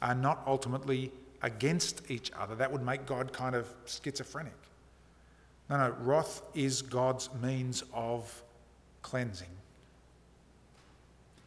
are 0.00 0.16
not 0.16 0.42
ultimately 0.44 1.12
against 1.42 2.10
each 2.10 2.30
other. 2.38 2.54
That 2.54 2.70
would 2.70 2.82
make 2.82 3.06
God 3.06 3.32
kind 3.32 3.54
of 3.54 3.72
schizophrenic. 3.86 4.54
No, 5.68 5.78
no, 5.78 5.94
wrath 6.00 6.42
is 6.54 6.82
God's 6.82 7.30
means 7.40 7.82
of 7.92 8.42
cleansing. 9.02 9.48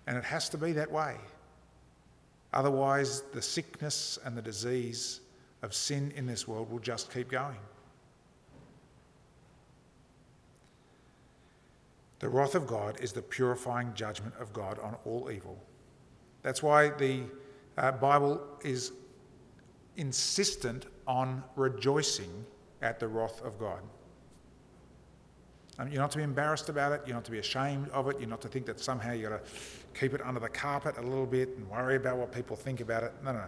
And 0.08 0.18
it 0.18 0.24
has 0.24 0.50
to 0.50 0.58
be 0.58 0.72
that 0.74 0.92
way. 0.92 1.16
Otherwise, 2.54 3.24
the 3.34 3.42
sickness 3.42 4.18
and 4.24 4.38
the 4.38 4.42
disease 4.42 5.22
of 5.62 5.74
sin 5.74 6.14
in 6.16 6.26
this 6.26 6.48
world 6.48 6.72
will 6.72 6.80
just 6.80 7.14
keep 7.14 7.30
going. 7.30 7.58
The 12.20 12.30
wrath 12.30 12.56
of 12.56 12.66
God 12.66 13.00
is 13.02 13.12
the 13.12 13.22
purifying 13.22 13.94
judgment 13.94 14.34
of 14.40 14.54
God 14.54 14.80
on 14.80 14.96
all 15.06 15.30
evil. 15.32 15.62
That's 16.44 16.64
why 16.64 16.90
the 16.90 17.24
uh, 17.78 17.92
Bible 17.92 18.42
is 18.64 18.94
insistent 19.98 20.86
on 21.08 21.44
rejoicing 21.56 22.46
at 22.82 23.00
the 23.00 23.08
wrath 23.08 23.42
of 23.44 23.60
God. 23.60 23.80
Um, 25.78 25.90
you're 25.90 26.02
not 26.02 26.12
to 26.12 26.18
be 26.18 26.24
embarrassed 26.24 26.70
about 26.70 26.94
it. 26.94 27.02
You're 27.06 27.16
not 27.16 27.26
to 27.26 27.32
be 27.32 27.40
ashamed 27.40 27.90
of 27.90 28.08
it. 28.08 28.20
You're 28.20 28.30
not 28.30 28.42
to 28.42 28.48
think 28.48 28.66
that 28.68 28.80
somehow 28.80 29.12
you've 29.12 29.30
got 29.30 29.44
to 29.44 29.52
keep 30.00 30.14
it 30.14 30.22
under 30.22 30.40
the 30.40 30.50
carpet 30.50 30.98
a 30.98 31.02
little 31.02 31.26
bit 31.26 31.50
and 31.58 31.70
worry 31.70 31.98
about 31.98 32.18
what 32.18 32.32
people 32.32 32.56
think 32.56 32.80
about 32.80 33.04
it. 33.04 33.14
No, 33.24 33.34
no, 33.34 33.40
no. 33.40 33.46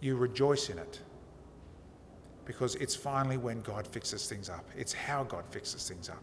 You 0.00 0.16
rejoice 0.16 0.70
in 0.70 0.78
it 0.78 1.00
because 2.44 2.74
it's 2.76 2.96
finally 2.96 3.36
when 3.36 3.60
God 3.60 3.86
fixes 3.86 4.28
things 4.28 4.48
up. 4.48 4.64
It's 4.76 4.92
how 4.92 5.22
God 5.24 5.44
fixes 5.50 5.88
things 5.88 6.08
up 6.08 6.22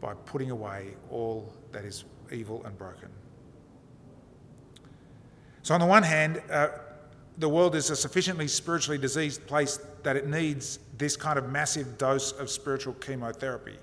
by 0.00 0.14
putting 0.26 0.50
away 0.50 0.94
all 1.10 1.52
that 1.72 1.84
is 1.84 2.04
evil 2.32 2.62
and 2.64 2.76
broken. 2.76 3.08
So, 5.62 5.72
on 5.72 5.80
the 5.80 5.86
one 5.86 6.02
hand, 6.02 6.42
uh, 6.50 6.68
the 7.38 7.48
world 7.48 7.74
is 7.74 7.90
a 7.90 7.96
sufficiently 7.96 8.48
spiritually 8.48 8.98
diseased 8.98 9.46
place 9.46 9.78
that 10.02 10.16
it 10.16 10.28
needs 10.28 10.78
this 10.98 11.16
kind 11.16 11.38
of 11.38 11.50
massive 11.50 11.98
dose 11.98 12.32
of 12.32 12.48
spiritual 12.48 12.94
chemotherapy. 12.94 13.76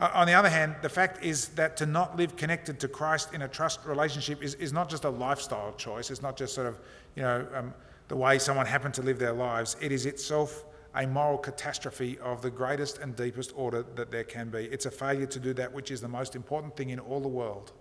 Uh, 0.00 0.10
on 0.14 0.26
the 0.26 0.32
other 0.32 0.48
hand, 0.48 0.74
the 0.82 0.88
fact 0.88 1.24
is 1.24 1.48
that 1.50 1.76
to 1.76 1.86
not 1.86 2.16
live 2.16 2.36
connected 2.36 2.80
to 2.80 2.88
Christ 2.88 3.32
in 3.32 3.42
a 3.42 3.48
trust 3.48 3.80
relationship 3.86 4.42
is, 4.42 4.54
is 4.54 4.72
not 4.72 4.90
just 4.90 5.04
a 5.04 5.10
lifestyle 5.10 5.72
choice. 5.74 6.10
It's 6.10 6.22
not 6.22 6.36
just 6.36 6.54
sort 6.54 6.66
of, 6.66 6.80
you 7.14 7.22
know, 7.22 7.46
um, 7.54 7.74
the 8.08 8.16
way 8.16 8.38
someone 8.38 8.66
happened 8.66 8.94
to 8.94 9.02
live 9.02 9.18
their 9.18 9.32
lives. 9.32 9.76
It 9.80 9.92
is 9.92 10.04
itself 10.06 10.64
a 10.96 11.06
moral 11.06 11.38
catastrophe 11.38 12.18
of 12.20 12.42
the 12.42 12.50
greatest 12.50 12.98
and 12.98 13.14
deepest 13.16 13.52
order 13.56 13.84
that 13.94 14.10
there 14.10 14.24
can 14.24 14.48
be. 14.48 14.64
It's 14.64 14.86
a 14.86 14.90
failure 14.90 15.26
to 15.26 15.40
do 15.40 15.52
that 15.54 15.72
which 15.72 15.90
is 15.90 16.00
the 16.00 16.08
most 16.08 16.34
important 16.36 16.76
thing 16.76 16.90
in 16.90 16.98
all 16.98 17.20
the 17.20 17.28
world. 17.28 17.72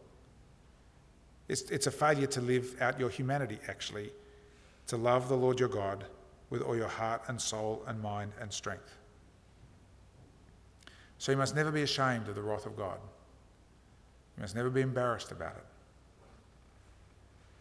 It's, 1.48 1.64
it's 1.64 1.88
a 1.88 1.92
failure 1.92 2.28
to 2.28 2.42
live 2.42 2.76
out 2.82 3.00
your 3.00 3.10
humanity, 3.10 3.60
actually, 3.68 4.12
to 4.88 4.98
love 4.98 5.30
the 5.30 5.38
Lord 5.38 5.60
your 5.60 5.70
God 5.70 6.06
with 6.50 6.62
all 6.62 6.76
your 6.76 6.88
heart 6.88 7.24
and 7.28 7.40
soul 7.40 7.84
and 7.88 8.02
mind 8.02 8.32
and 8.40 8.52
strength. 8.52 8.96
So 11.18 11.32
you 11.32 11.38
must 11.38 11.56
never 11.56 11.72
be 11.72 11.84
ashamed 11.84 12.28
of 12.28 12.36
the 12.36 12.42
wrath 12.42 12.66
of 12.66 12.76
God. 12.76 12.98
You 14.38 14.42
must 14.42 14.56
never 14.56 14.70
be 14.70 14.82
embarrassed 14.82 15.32
about 15.32 15.56
it. 15.56 15.66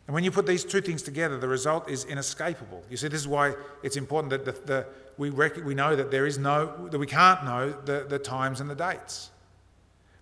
And 0.07 0.15
when 0.15 0.25
you 0.25 0.31
put 0.31 0.47
these 0.47 0.65
two 0.65 0.81
things 0.81 1.01
together, 1.03 1.39
the 1.39 1.49
result 1.49 1.89
is 1.89 2.05
inescapable. 2.05 2.83
You 2.91 2.97
see, 2.97 3.09
this 3.09 3.21
is 3.21 3.29
why 3.29 3.55
it's 3.83 3.97
important 3.97 4.31
that 4.31 4.45
the, 4.45 4.53
the, 4.67 4.87
we, 5.17 5.31
rec- 5.31 5.65
we 5.65 5.75
know 5.75 5.95
that 5.95 6.11
there 6.11 6.27
is 6.27 6.39
no, 6.39 6.89
that 6.89 6.99
we 6.99 7.07
can't 7.07 7.45
know 7.45 7.71
the, 7.71 8.07
the 8.09 8.19
times 8.19 8.61
and 8.61 8.69
the 8.69 8.75
dates. 8.75 9.31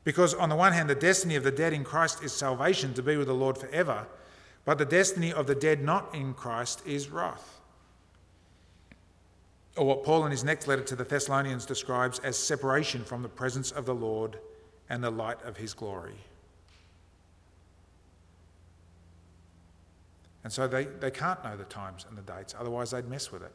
Because 0.05 0.35
on 0.35 0.49
the 0.49 0.57
one 0.57 0.73
hand, 0.73 0.91
the 0.91 0.95
destiny 0.95 1.37
of 1.37 1.45
the 1.45 1.51
dead 1.51 1.73
in 1.73 1.85
Christ 1.85 2.23
is 2.23 2.33
salvation 2.33 2.95
to 2.95 3.03
be 3.03 3.17
with 3.17 3.27
the 3.27 3.35
Lord 3.35 3.57
forever. 3.57 4.07
But 4.65 4.79
the 4.79 4.85
destiny 4.85 5.33
of 5.33 5.47
the 5.47 5.55
dead 5.55 5.83
not 5.83 6.15
in 6.15 6.35
Christ 6.35 6.83
is 6.87 7.09
wrath. 7.09 7.61
Or 9.77 9.87
what 9.87 10.05
Paul 10.05 10.25
in 10.25 10.31
his 10.31 10.45
next 10.45 10.67
letter 10.67 10.83
to 10.83 10.97
the 10.97 11.05
Thessalonians 11.05 11.65
describes 11.65 12.19
as 12.21 12.37
separation 12.37 13.05
from 13.05 13.23
the 13.23 13.29
presence 13.29 13.71
of 13.71 13.87
the 13.87 13.95
Lord 13.95 14.39
and 14.89 15.03
the 15.03 15.11
light 15.11 15.43
of 15.43 15.57
his 15.57 15.73
glory. 15.73 16.17
And 20.43 20.53
so 20.53 20.67
they, 20.67 20.85
they 20.85 21.11
can't 21.11 21.43
know 21.45 21.57
the 21.57 21.65
times 21.65 22.07
and 22.09 22.17
the 22.17 22.23
dates, 22.23 22.55
otherwise, 22.59 22.91
they'd 22.91 23.09
mess 23.09 23.31
with 23.31 23.43
it. 23.43 23.53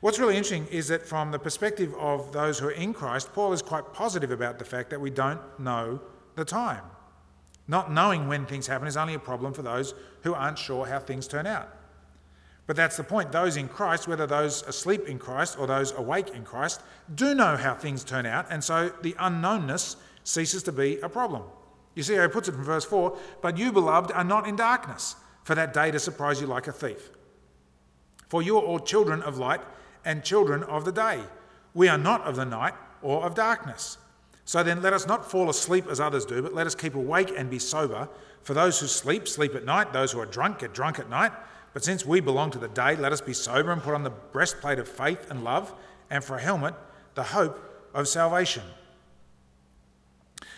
What's 0.00 0.18
really 0.18 0.36
interesting 0.36 0.66
is 0.68 0.88
that 0.88 1.02
from 1.02 1.30
the 1.30 1.38
perspective 1.38 1.94
of 1.98 2.32
those 2.32 2.58
who 2.58 2.68
are 2.68 2.72
in 2.72 2.92
Christ, 2.92 3.32
Paul 3.32 3.52
is 3.52 3.62
quite 3.62 3.92
positive 3.92 4.30
about 4.30 4.58
the 4.58 4.64
fact 4.64 4.90
that 4.90 5.00
we 5.00 5.10
don't 5.10 5.40
know 5.58 6.00
the 6.36 6.44
time. 6.44 6.82
Not 7.66 7.92
knowing 7.92 8.28
when 8.28 8.46
things 8.46 8.66
happen 8.66 8.86
is 8.86 8.96
only 8.96 9.14
a 9.14 9.18
problem 9.18 9.54
for 9.54 9.62
those 9.62 9.94
who 10.22 10.34
aren't 10.34 10.58
sure 10.58 10.86
how 10.86 10.98
things 10.98 11.26
turn 11.26 11.46
out. 11.46 11.68
But 12.66 12.76
that's 12.76 12.96
the 12.96 13.04
point. 13.04 13.32
Those 13.32 13.56
in 13.56 13.68
Christ, 13.68 14.08
whether 14.08 14.26
those 14.26 14.62
asleep 14.62 15.06
in 15.06 15.18
Christ 15.18 15.58
or 15.58 15.66
those 15.66 15.92
awake 15.92 16.30
in 16.30 16.44
Christ, 16.44 16.80
do 17.14 17.34
know 17.34 17.56
how 17.56 17.74
things 17.74 18.04
turn 18.04 18.26
out, 18.26 18.46
and 18.50 18.64
so 18.64 18.90
the 19.02 19.12
unknownness 19.14 19.96
ceases 20.24 20.62
to 20.64 20.72
be 20.72 20.98
a 21.00 21.08
problem. 21.08 21.42
You 21.94 22.02
see 22.02 22.14
how 22.14 22.22
he 22.22 22.28
puts 22.28 22.48
it 22.48 22.54
in 22.54 22.62
verse 22.62 22.84
4 22.84 23.16
But 23.42 23.58
you, 23.58 23.72
beloved, 23.72 24.12
are 24.12 24.24
not 24.24 24.48
in 24.48 24.56
darkness, 24.56 25.16
for 25.44 25.54
that 25.54 25.74
day 25.74 25.90
to 25.90 25.98
surprise 25.98 26.40
you 26.40 26.46
like 26.46 26.66
a 26.66 26.72
thief. 26.72 27.10
For 28.28 28.42
you 28.42 28.56
are 28.56 28.62
all 28.62 28.80
children 28.80 29.22
of 29.22 29.38
light 29.38 29.60
and 30.04 30.24
children 30.24 30.62
of 30.64 30.84
the 30.84 30.92
day. 30.92 31.20
We 31.74 31.88
are 31.88 31.98
not 31.98 32.22
of 32.22 32.36
the 32.36 32.44
night 32.44 32.74
or 33.02 33.24
of 33.24 33.34
darkness. 33.34 33.98
So 34.46 34.62
then, 34.62 34.82
let 34.82 34.92
us 34.92 35.06
not 35.06 35.30
fall 35.30 35.48
asleep 35.48 35.86
as 35.88 36.00
others 36.00 36.26
do, 36.26 36.42
but 36.42 36.52
let 36.52 36.66
us 36.66 36.74
keep 36.74 36.94
awake 36.94 37.32
and 37.36 37.48
be 37.48 37.58
sober. 37.58 38.08
For 38.42 38.52
those 38.52 38.78
who 38.78 38.86
sleep, 38.86 39.26
sleep 39.26 39.54
at 39.54 39.64
night. 39.64 39.92
Those 39.92 40.12
who 40.12 40.20
are 40.20 40.26
drunk, 40.26 40.58
get 40.58 40.74
drunk 40.74 40.98
at 40.98 41.08
night. 41.08 41.32
But 41.72 41.82
since 41.82 42.04
we 42.04 42.20
belong 42.20 42.50
to 42.52 42.58
the 42.58 42.68
day, 42.68 42.94
let 42.94 43.12
us 43.12 43.20
be 43.20 43.32
sober 43.32 43.72
and 43.72 43.82
put 43.82 43.94
on 43.94 44.04
the 44.04 44.10
breastplate 44.10 44.78
of 44.78 44.86
faith 44.86 45.30
and 45.30 45.42
love, 45.42 45.74
and 46.10 46.22
for 46.22 46.36
a 46.36 46.40
helmet, 46.40 46.74
the 47.14 47.22
hope 47.22 47.58
of 47.94 48.06
salvation. 48.06 48.62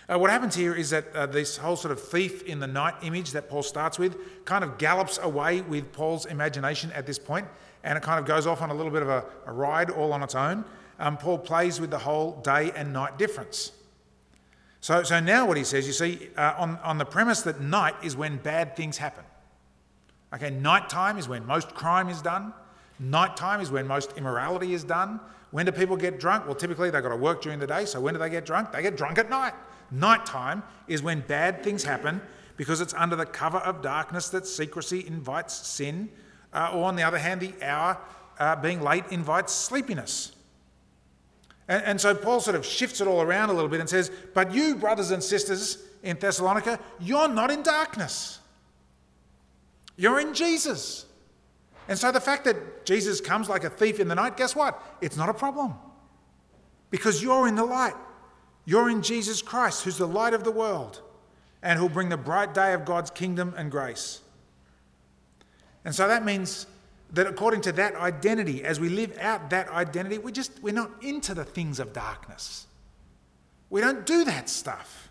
Uh, 0.08 0.18
what 0.18 0.30
happens 0.30 0.54
here 0.54 0.74
is 0.74 0.90
that 0.90 1.14
uh, 1.14 1.26
this 1.26 1.56
whole 1.56 1.74
sort 1.74 1.90
of 1.90 2.00
thief 2.00 2.42
in 2.42 2.60
the 2.60 2.66
night 2.66 2.94
image 3.02 3.32
that 3.32 3.48
Paul 3.48 3.62
starts 3.62 3.98
with 3.98 4.44
kind 4.44 4.62
of 4.62 4.78
gallops 4.78 5.18
away 5.18 5.62
with 5.62 5.92
Paul's 5.92 6.26
imagination 6.26 6.92
at 6.92 7.06
this 7.06 7.18
point, 7.18 7.46
and 7.82 7.96
it 7.96 8.02
kind 8.02 8.20
of 8.20 8.26
goes 8.26 8.46
off 8.46 8.62
on 8.62 8.70
a 8.70 8.74
little 8.74 8.92
bit 8.92 9.02
of 9.02 9.08
a, 9.08 9.24
a 9.46 9.52
ride 9.52 9.90
all 9.90 10.12
on 10.12 10.22
its 10.22 10.34
own. 10.34 10.64
Um, 10.98 11.16
Paul 11.16 11.38
plays 11.38 11.80
with 11.80 11.90
the 11.90 11.98
whole 11.98 12.40
day 12.42 12.72
and 12.76 12.92
night 12.92 13.18
difference. 13.18 13.72
So, 14.86 15.02
so 15.02 15.18
now 15.18 15.48
what 15.48 15.56
he 15.56 15.64
says, 15.64 15.84
you 15.84 15.92
see, 15.92 16.28
uh, 16.36 16.54
on, 16.56 16.78
on 16.84 16.96
the 16.96 17.04
premise 17.04 17.42
that 17.42 17.60
night 17.60 17.96
is 18.04 18.16
when 18.16 18.36
bad 18.36 18.76
things 18.76 18.96
happen. 18.96 19.24
Okay, 20.32 20.50
nighttime 20.50 21.18
is 21.18 21.28
when 21.28 21.44
most 21.44 21.74
crime 21.74 22.08
is 22.08 22.22
done. 22.22 22.52
Nighttime 23.00 23.60
is 23.60 23.72
when 23.72 23.88
most 23.88 24.12
immorality 24.16 24.74
is 24.74 24.84
done. 24.84 25.18
When 25.50 25.66
do 25.66 25.72
people 25.72 25.96
get 25.96 26.20
drunk? 26.20 26.46
Well, 26.46 26.54
typically 26.54 26.90
they've 26.90 27.02
got 27.02 27.08
to 27.08 27.16
work 27.16 27.42
during 27.42 27.58
the 27.58 27.66
day, 27.66 27.84
so 27.84 28.00
when 28.00 28.14
do 28.14 28.20
they 28.20 28.30
get 28.30 28.46
drunk? 28.46 28.70
They 28.70 28.80
get 28.80 28.96
drunk 28.96 29.18
at 29.18 29.28
night. 29.28 29.54
Nighttime 29.90 30.62
is 30.86 31.02
when 31.02 31.18
bad 31.22 31.64
things 31.64 31.82
happen 31.82 32.20
because 32.56 32.80
it's 32.80 32.94
under 32.94 33.16
the 33.16 33.26
cover 33.26 33.58
of 33.58 33.82
darkness 33.82 34.28
that 34.28 34.46
secrecy 34.46 35.04
invites 35.04 35.66
sin, 35.66 36.10
uh, 36.52 36.70
or 36.72 36.84
on 36.84 36.94
the 36.94 37.02
other 37.02 37.18
hand, 37.18 37.40
the 37.40 37.54
hour 37.60 37.98
uh, 38.38 38.54
being 38.54 38.80
late 38.80 39.06
invites 39.10 39.52
sleepiness. 39.52 40.35
And, 41.68 41.82
and 41.84 42.00
so 42.00 42.14
Paul 42.14 42.40
sort 42.40 42.56
of 42.56 42.64
shifts 42.64 43.00
it 43.00 43.08
all 43.08 43.20
around 43.22 43.50
a 43.50 43.52
little 43.52 43.68
bit 43.68 43.80
and 43.80 43.88
says, 43.88 44.10
But 44.34 44.52
you, 44.52 44.76
brothers 44.76 45.10
and 45.10 45.22
sisters 45.22 45.82
in 46.02 46.18
Thessalonica, 46.18 46.78
you're 47.00 47.28
not 47.28 47.50
in 47.50 47.62
darkness. 47.62 48.38
You're 49.96 50.20
in 50.20 50.34
Jesus. 50.34 51.06
And 51.88 51.98
so 51.98 52.10
the 52.12 52.20
fact 52.20 52.44
that 52.44 52.84
Jesus 52.84 53.20
comes 53.20 53.48
like 53.48 53.64
a 53.64 53.70
thief 53.70 54.00
in 54.00 54.08
the 54.08 54.14
night, 54.14 54.36
guess 54.36 54.54
what? 54.54 54.80
It's 55.00 55.16
not 55.16 55.28
a 55.28 55.34
problem. 55.34 55.74
Because 56.90 57.22
you're 57.22 57.48
in 57.48 57.54
the 57.54 57.64
light. 57.64 57.94
You're 58.64 58.90
in 58.90 59.02
Jesus 59.02 59.42
Christ, 59.42 59.84
who's 59.84 59.96
the 59.96 60.08
light 60.08 60.34
of 60.34 60.44
the 60.44 60.50
world 60.50 61.00
and 61.62 61.78
who'll 61.78 61.88
bring 61.88 62.08
the 62.08 62.16
bright 62.16 62.52
day 62.54 62.74
of 62.74 62.84
God's 62.84 63.10
kingdom 63.10 63.54
and 63.56 63.70
grace. 63.70 64.20
And 65.84 65.94
so 65.94 66.08
that 66.08 66.24
means 66.24 66.66
that 67.16 67.26
according 67.26 67.62
to 67.62 67.72
that 67.72 67.94
identity, 67.96 68.62
as 68.62 68.78
we 68.78 68.90
live 68.90 69.16
out 69.18 69.50
that 69.50 69.68
identity, 69.70 70.18
we 70.18 70.30
just 70.30 70.62
we're 70.62 70.74
not 70.74 70.90
into 71.02 71.34
the 71.34 71.44
things 71.44 71.80
of 71.80 71.92
darkness. 71.92 72.66
We 73.70 73.80
don't 73.80 74.04
do 74.06 74.24
that 74.24 74.48
stuff. 74.48 75.10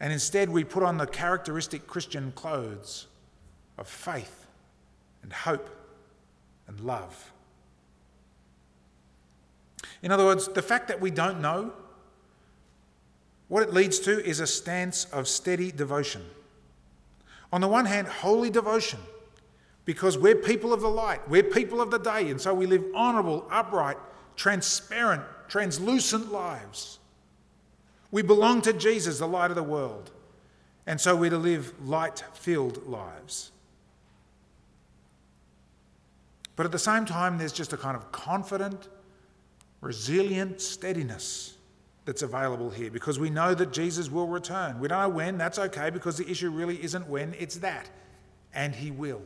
And 0.00 0.12
instead 0.12 0.48
we 0.48 0.64
put 0.64 0.82
on 0.82 0.96
the 0.96 1.06
characteristic 1.06 1.86
Christian 1.86 2.32
clothes 2.32 3.06
of 3.78 3.86
faith 3.86 4.46
and 5.22 5.32
hope 5.32 5.68
and 6.66 6.80
love. 6.80 7.30
In 10.02 10.10
other 10.10 10.24
words, 10.24 10.48
the 10.48 10.62
fact 10.62 10.88
that 10.88 11.00
we 11.00 11.10
don't 11.10 11.40
know, 11.40 11.72
what 13.48 13.62
it 13.62 13.72
leads 13.72 14.00
to 14.00 14.24
is 14.24 14.40
a 14.40 14.46
stance 14.46 15.04
of 15.12 15.28
steady 15.28 15.70
devotion. 15.70 16.24
On 17.52 17.60
the 17.60 17.68
one 17.68 17.84
hand, 17.84 18.08
holy 18.08 18.48
devotion 18.48 18.98
because 19.84 20.16
we're 20.16 20.36
people 20.36 20.72
of 20.72 20.80
the 20.80 20.88
light, 20.88 21.28
we're 21.28 21.42
people 21.42 21.80
of 21.80 21.90
the 21.90 21.98
day, 21.98 22.30
and 22.30 22.40
so 22.40 22.54
we 22.54 22.66
live 22.66 22.84
honourable, 22.94 23.46
upright, 23.50 23.96
transparent, 24.36 25.22
translucent 25.48 26.32
lives. 26.32 26.98
We 28.10 28.22
belong 28.22 28.62
to 28.62 28.72
Jesus, 28.72 29.18
the 29.18 29.26
light 29.26 29.50
of 29.50 29.56
the 29.56 29.62
world, 29.62 30.10
and 30.86 31.00
so 31.00 31.16
we're 31.16 31.30
to 31.30 31.38
live 31.38 31.72
light 31.86 32.22
filled 32.34 32.86
lives. 32.86 33.50
But 36.54 36.66
at 36.66 36.72
the 36.72 36.78
same 36.78 37.06
time, 37.06 37.38
there's 37.38 37.52
just 37.52 37.72
a 37.72 37.76
kind 37.76 37.96
of 37.96 38.12
confident, 38.12 38.88
resilient 39.80 40.60
steadiness 40.60 41.56
that's 42.04 42.22
available 42.22 42.68
here 42.68 42.90
because 42.90 43.18
we 43.18 43.30
know 43.30 43.54
that 43.54 43.72
Jesus 43.72 44.10
will 44.10 44.26
return. 44.26 44.78
We 44.78 44.88
don't 44.88 45.00
know 45.00 45.08
when, 45.08 45.38
that's 45.38 45.58
okay 45.58 45.90
because 45.90 46.18
the 46.18 46.28
issue 46.28 46.50
really 46.50 46.82
isn't 46.82 47.08
when, 47.08 47.34
it's 47.38 47.56
that. 47.56 47.88
And 48.54 48.74
he 48.74 48.90
will. 48.90 49.22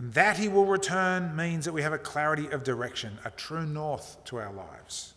And 0.00 0.14
that 0.14 0.38
he 0.38 0.48
will 0.48 0.64
return 0.64 1.36
means 1.36 1.66
that 1.66 1.72
we 1.74 1.82
have 1.82 1.92
a 1.92 1.98
clarity 1.98 2.48
of 2.48 2.64
direction, 2.64 3.18
a 3.26 3.30
true 3.30 3.66
north 3.66 4.16
to 4.24 4.38
our 4.38 4.50
lives 4.50 5.12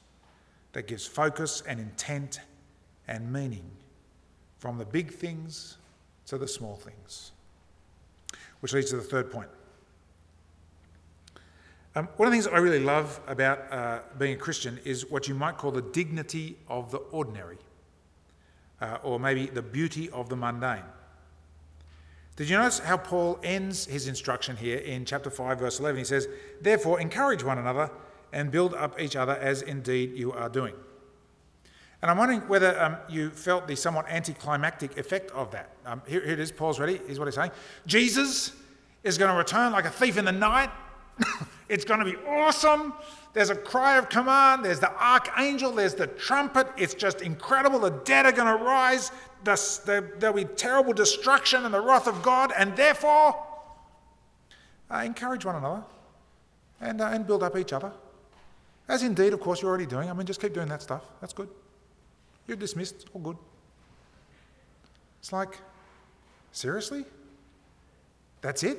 that 0.73 0.87
gives 0.87 1.07
focus 1.07 1.63
and 1.65 1.79
intent 1.79 2.41
and 3.07 3.31
meaning 3.31 3.63
from 4.59 4.77
the 4.77 4.83
big 4.83 5.13
things 5.13 5.77
to 6.25 6.37
the 6.37 6.49
small 6.49 6.75
things. 6.75 7.31
Which 8.59 8.73
leads 8.73 8.89
to 8.89 8.97
the 8.97 9.03
third 9.03 9.31
point. 9.31 9.47
Um, 11.95 12.09
one 12.17 12.27
of 12.27 12.33
the 12.33 12.35
things 12.41 12.47
I 12.47 12.57
really 12.57 12.83
love 12.83 13.21
about 13.25 13.71
uh, 13.71 13.99
being 14.19 14.33
a 14.33 14.37
Christian 14.37 14.79
is 14.83 15.09
what 15.09 15.29
you 15.29 15.35
might 15.35 15.57
call 15.57 15.71
the 15.71 15.81
dignity 15.81 16.57
of 16.67 16.91
the 16.91 16.97
ordinary, 16.97 17.57
uh, 18.81 18.97
or 19.01 19.17
maybe 19.17 19.45
the 19.45 19.61
beauty 19.61 20.09
of 20.09 20.27
the 20.27 20.35
mundane. 20.35 20.83
Did 22.35 22.49
you 22.49 22.57
notice 22.57 22.79
how 22.79 22.97
Paul 22.97 23.39
ends 23.43 23.85
his 23.85 24.07
instruction 24.07 24.57
here 24.57 24.79
in 24.79 25.05
chapter 25.05 25.29
5, 25.29 25.59
verse 25.59 25.79
11? 25.79 25.99
He 25.99 26.03
says, 26.03 26.27
Therefore, 26.61 26.99
encourage 26.99 27.43
one 27.43 27.59
another 27.59 27.91
and 28.31 28.49
build 28.49 28.73
up 28.73 28.99
each 28.99 29.15
other 29.15 29.33
as 29.33 29.61
indeed 29.61 30.17
you 30.17 30.31
are 30.31 30.49
doing. 30.49 30.73
And 32.01 32.09
I'm 32.09 32.17
wondering 32.17 32.41
whether 32.49 32.81
um, 32.81 32.97
you 33.07 33.29
felt 33.29 33.67
the 33.67 33.75
somewhat 33.75 34.09
anticlimactic 34.09 34.97
effect 34.97 35.31
of 35.31 35.51
that. 35.51 35.69
Um, 35.85 36.01
here, 36.07 36.21
here 36.21 36.33
it 36.33 36.39
is, 36.39 36.51
Paul's 36.51 36.79
ready. 36.79 36.99
Here's 37.05 37.19
what 37.19 37.27
he's 37.27 37.35
saying 37.35 37.51
Jesus 37.85 38.51
is 39.03 39.17
going 39.17 39.31
to 39.31 39.37
return 39.37 39.71
like 39.71 39.85
a 39.85 39.91
thief 39.91 40.17
in 40.17 40.25
the 40.25 40.31
night. 40.31 40.71
it's 41.69 41.85
going 41.85 41.99
to 41.99 42.05
be 42.05 42.17
awesome. 42.27 42.93
There's 43.33 43.51
a 43.51 43.55
cry 43.55 43.97
of 43.97 44.09
command. 44.09 44.65
There's 44.65 44.79
the 44.79 44.91
archangel. 44.91 45.71
There's 45.71 45.93
the 45.93 46.07
trumpet. 46.07 46.67
It's 46.77 46.93
just 46.93 47.21
incredible. 47.21 47.79
The 47.79 47.91
dead 47.91 48.25
are 48.25 48.31
going 48.31 48.57
to 48.57 48.63
rise 48.63 49.11
the, 49.43 50.11
there'll 50.19 50.35
be 50.35 50.45
terrible 50.45 50.93
destruction 50.93 51.65
and 51.65 51.73
the 51.73 51.81
wrath 51.81 52.07
of 52.07 52.21
God, 52.21 52.51
and 52.57 52.75
therefore, 52.75 53.35
uh, 54.91 54.97
encourage 54.97 55.45
one 55.45 55.55
another 55.55 55.83
and, 56.81 57.01
uh, 57.01 57.07
and 57.07 57.25
build 57.25 57.43
up 57.43 57.57
each 57.57 57.73
other. 57.73 57.91
As 58.87 59.03
indeed, 59.03 59.33
of 59.33 59.39
course, 59.39 59.61
you're 59.61 59.69
already 59.69 59.85
doing. 59.85 60.09
I 60.09 60.13
mean, 60.13 60.25
just 60.25 60.41
keep 60.41 60.53
doing 60.53 60.67
that 60.69 60.81
stuff. 60.81 61.03
That's 61.21 61.33
good. 61.33 61.49
You're 62.47 62.57
dismissed. 62.57 63.07
All 63.13 63.21
good. 63.21 63.37
It's 65.19 65.31
like, 65.31 65.57
seriously? 66.51 67.05
That's 68.41 68.63
it? 68.63 68.77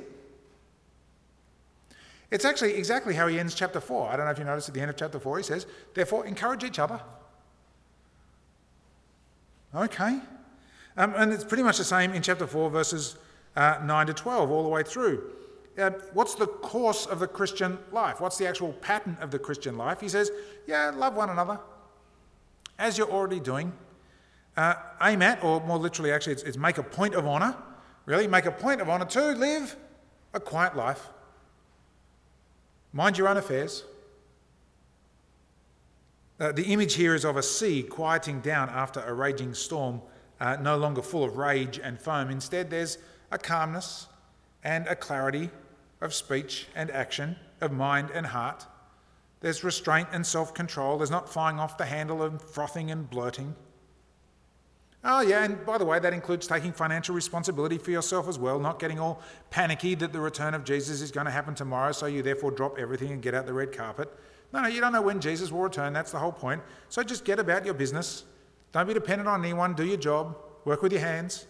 It's 2.30 2.44
actually 2.44 2.74
exactly 2.74 3.14
how 3.14 3.28
he 3.28 3.38
ends 3.38 3.54
chapter 3.54 3.80
4. 3.80 4.10
I 4.10 4.16
don't 4.16 4.26
know 4.26 4.32
if 4.32 4.38
you 4.38 4.44
noticed 4.44 4.68
at 4.68 4.74
the 4.74 4.80
end 4.80 4.90
of 4.90 4.96
chapter 4.96 5.18
4, 5.18 5.38
he 5.38 5.42
says, 5.42 5.66
Therefore, 5.94 6.26
encourage 6.26 6.64
each 6.64 6.78
other. 6.78 7.00
Okay. 9.74 10.20
Um, 10.96 11.14
and 11.16 11.32
it's 11.32 11.44
pretty 11.44 11.62
much 11.62 11.78
the 11.78 11.84
same 11.84 12.12
in 12.12 12.22
chapter 12.22 12.46
4, 12.46 12.70
verses 12.70 13.16
uh, 13.56 13.78
9 13.82 14.06
to 14.06 14.14
12, 14.14 14.50
all 14.50 14.62
the 14.62 14.68
way 14.68 14.82
through. 14.82 15.30
Uh, 15.76 15.90
what's 16.12 16.36
the 16.36 16.46
course 16.46 17.06
of 17.06 17.18
the 17.18 17.26
Christian 17.26 17.78
life? 17.90 18.20
What's 18.20 18.38
the 18.38 18.46
actual 18.46 18.72
pattern 18.74 19.16
of 19.20 19.30
the 19.30 19.38
Christian 19.38 19.76
life? 19.76 20.00
He 20.00 20.08
says, 20.08 20.30
yeah, 20.66 20.92
love 20.94 21.16
one 21.16 21.30
another, 21.30 21.58
as 22.78 22.96
you're 22.96 23.10
already 23.10 23.40
doing. 23.40 23.72
Uh, 24.56 24.74
aim 25.02 25.20
at, 25.22 25.42
or 25.42 25.60
more 25.66 25.78
literally, 25.78 26.12
actually, 26.12 26.34
it's, 26.34 26.44
it's 26.44 26.56
make 26.56 26.78
a 26.78 26.82
point 26.82 27.14
of 27.14 27.26
honour. 27.26 27.56
Really, 28.06 28.28
make 28.28 28.46
a 28.46 28.52
point 28.52 28.80
of 28.80 28.88
honour 28.88 29.06
to 29.06 29.32
live 29.32 29.76
a 30.32 30.38
quiet 30.38 30.76
life. 30.76 31.08
Mind 32.92 33.18
your 33.18 33.28
own 33.28 33.36
affairs. 33.36 33.82
Uh, 36.38 36.52
the 36.52 36.64
image 36.64 36.94
here 36.94 37.14
is 37.14 37.24
of 37.24 37.36
a 37.36 37.42
sea 37.42 37.82
quieting 37.82 38.40
down 38.40 38.68
after 38.68 39.00
a 39.00 39.12
raging 39.12 39.54
storm 39.54 40.00
uh, 40.44 40.56
no 40.60 40.76
longer 40.76 41.00
full 41.00 41.24
of 41.24 41.38
rage 41.38 41.80
and 41.82 41.98
foam. 41.98 42.28
Instead, 42.28 42.68
there's 42.68 42.98
a 43.30 43.38
calmness 43.38 44.08
and 44.62 44.86
a 44.86 44.94
clarity 44.94 45.48
of 46.02 46.12
speech 46.12 46.66
and 46.74 46.90
action, 46.90 47.36
of 47.62 47.72
mind 47.72 48.10
and 48.12 48.26
heart. 48.26 48.66
There's 49.40 49.64
restraint 49.64 50.08
and 50.12 50.26
self 50.26 50.52
control. 50.52 50.98
There's 50.98 51.10
not 51.10 51.32
flying 51.32 51.58
off 51.58 51.78
the 51.78 51.86
handle 51.86 52.22
and 52.22 52.40
frothing 52.40 52.90
and 52.90 53.08
blurting. 53.08 53.54
Oh, 55.02 55.22
yeah, 55.22 55.44
and 55.44 55.64
by 55.64 55.78
the 55.78 55.84
way, 55.84 55.98
that 55.98 56.12
includes 56.12 56.46
taking 56.46 56.72
financial 56.72 57.14
responsibility 57.14 57.78
for 57.78 57.90
yourself 57.90 58.28
as 58.28 58.38
well, 58.38 58.58
not 58.58 58.78
getting 58.78 58.98
all 58.98 59.22
panicky 59.50 59.94
that 59.94 60.12
the 60.12 60.20
return 60.20 60.54
of 60.54 60.64
Jesus 60.64 61.00
is 61.00 61.10
going 61.10 61.26
to 61.26 61.30
happen 61.30 61.54
tomorrow, 61.54 61.92
so 61.92 62.06
you 62.06 62.22
therefore 62.22 62.50
drop 62.50 62.78
everything 62.78 63.12
and 63.12 63.22
get 63.22 63.34
out 63.34 63.44
the 63.44 63.52
red 63.52 63.72
carpet. 63.72 64.10
No, 64.52 64.60
no, 64.60 64.68
you 64.68 64.80
don't 64.80 64.92
know 64.92 65.02
when 65.02 65.20
Jesus 65.20 65.50
will 65.50 65.60
return. 65.60 65.92
That's 65.92 66.10
the 66.10 66.18
whole 66.18 66.32
point. 66.32 66.62
So 66.88 67.02
just 67.02 67.24
get 67.24 67.38
about 67.38 67.64
your 67.66 67.74
business. 67.74 68.24
Don't 68.74 68.88
be 68.88 68.92
dependent 68.92 69.28
on 69.28 69.40
anyone. 69.44 69.74
Do 69.74 69.84
your 69.84 69.96
job. 69.96 70.36
Work 70.64 70.82
with 70.82 70.90
your 70.90 71.00
hands. 71.00 71.46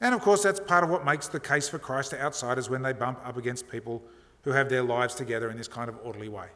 And 0.00 0.12
of 0.12 0.20
course, 0.20 0.42
that's 0.42 0.58
part 0.58 0.82
of 0.82 0.90
what 0.90 1.04
makes 1.04 1.28
the 1.28 1.38
case 1.38 1.68
for 1.68 1.78
Christ 1.78 2.10
to 2.10 2.20
outsiders 2.20 2.68
when 2.68 2.82
they 2.82 2.92
bump 2.92 3.20
up 3.24 3.36
against 3.36 3.70
people 3.70 4.02
who 4.42 4.50
have 4.50 4.68
their 4.68 4.82
lives 4.82 5.14
together 5.14 5.50
in 5.50 5.56
this 5.56 5.68
kind 5.68 5.88
of 5.88 5.96
orderly 6.02 6.28
way. 6.28 6.48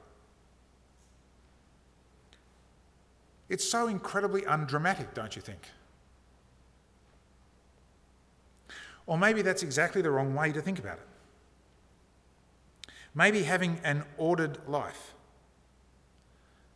It's 3.49 3.63
so 3.63 3.87
incredibly 3.87 4.45
undramatic, 4.45 5.15
don't 5.15 5.37
you 5.37 5.41
think? 5.41 5.61
Or 9.07 9.17
maybe 9.17 9.41
that's 9.41 9.63
exactly 9.63 10.03
the 10.03 10.11
wrong 10.11 10.35
way 10.35 10.51
to 10.51 10.61
think 10.61 10.81
about 10.81 10.99
it. 10.99 11.07
Maybe 13.15 13.45
having 13.45 13.79
an 13.85 14.03
ordered 14.19 14.59
life, 14.67 15.15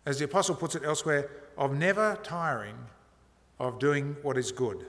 as 0.07 0.21
the 0.21 0.27
apostle 0.27 0.55
puts 0.55 0.77
it 0.77 0.85
elsewhere, 0.85 1.29
of 1.61 1.77
never 1.77 2.19
tiring 2.23 2.77
of 3.61 3.79
doing 3.79 4.17
what 4.23 4.39
is 4.39 4.51
good, 4.51 4.87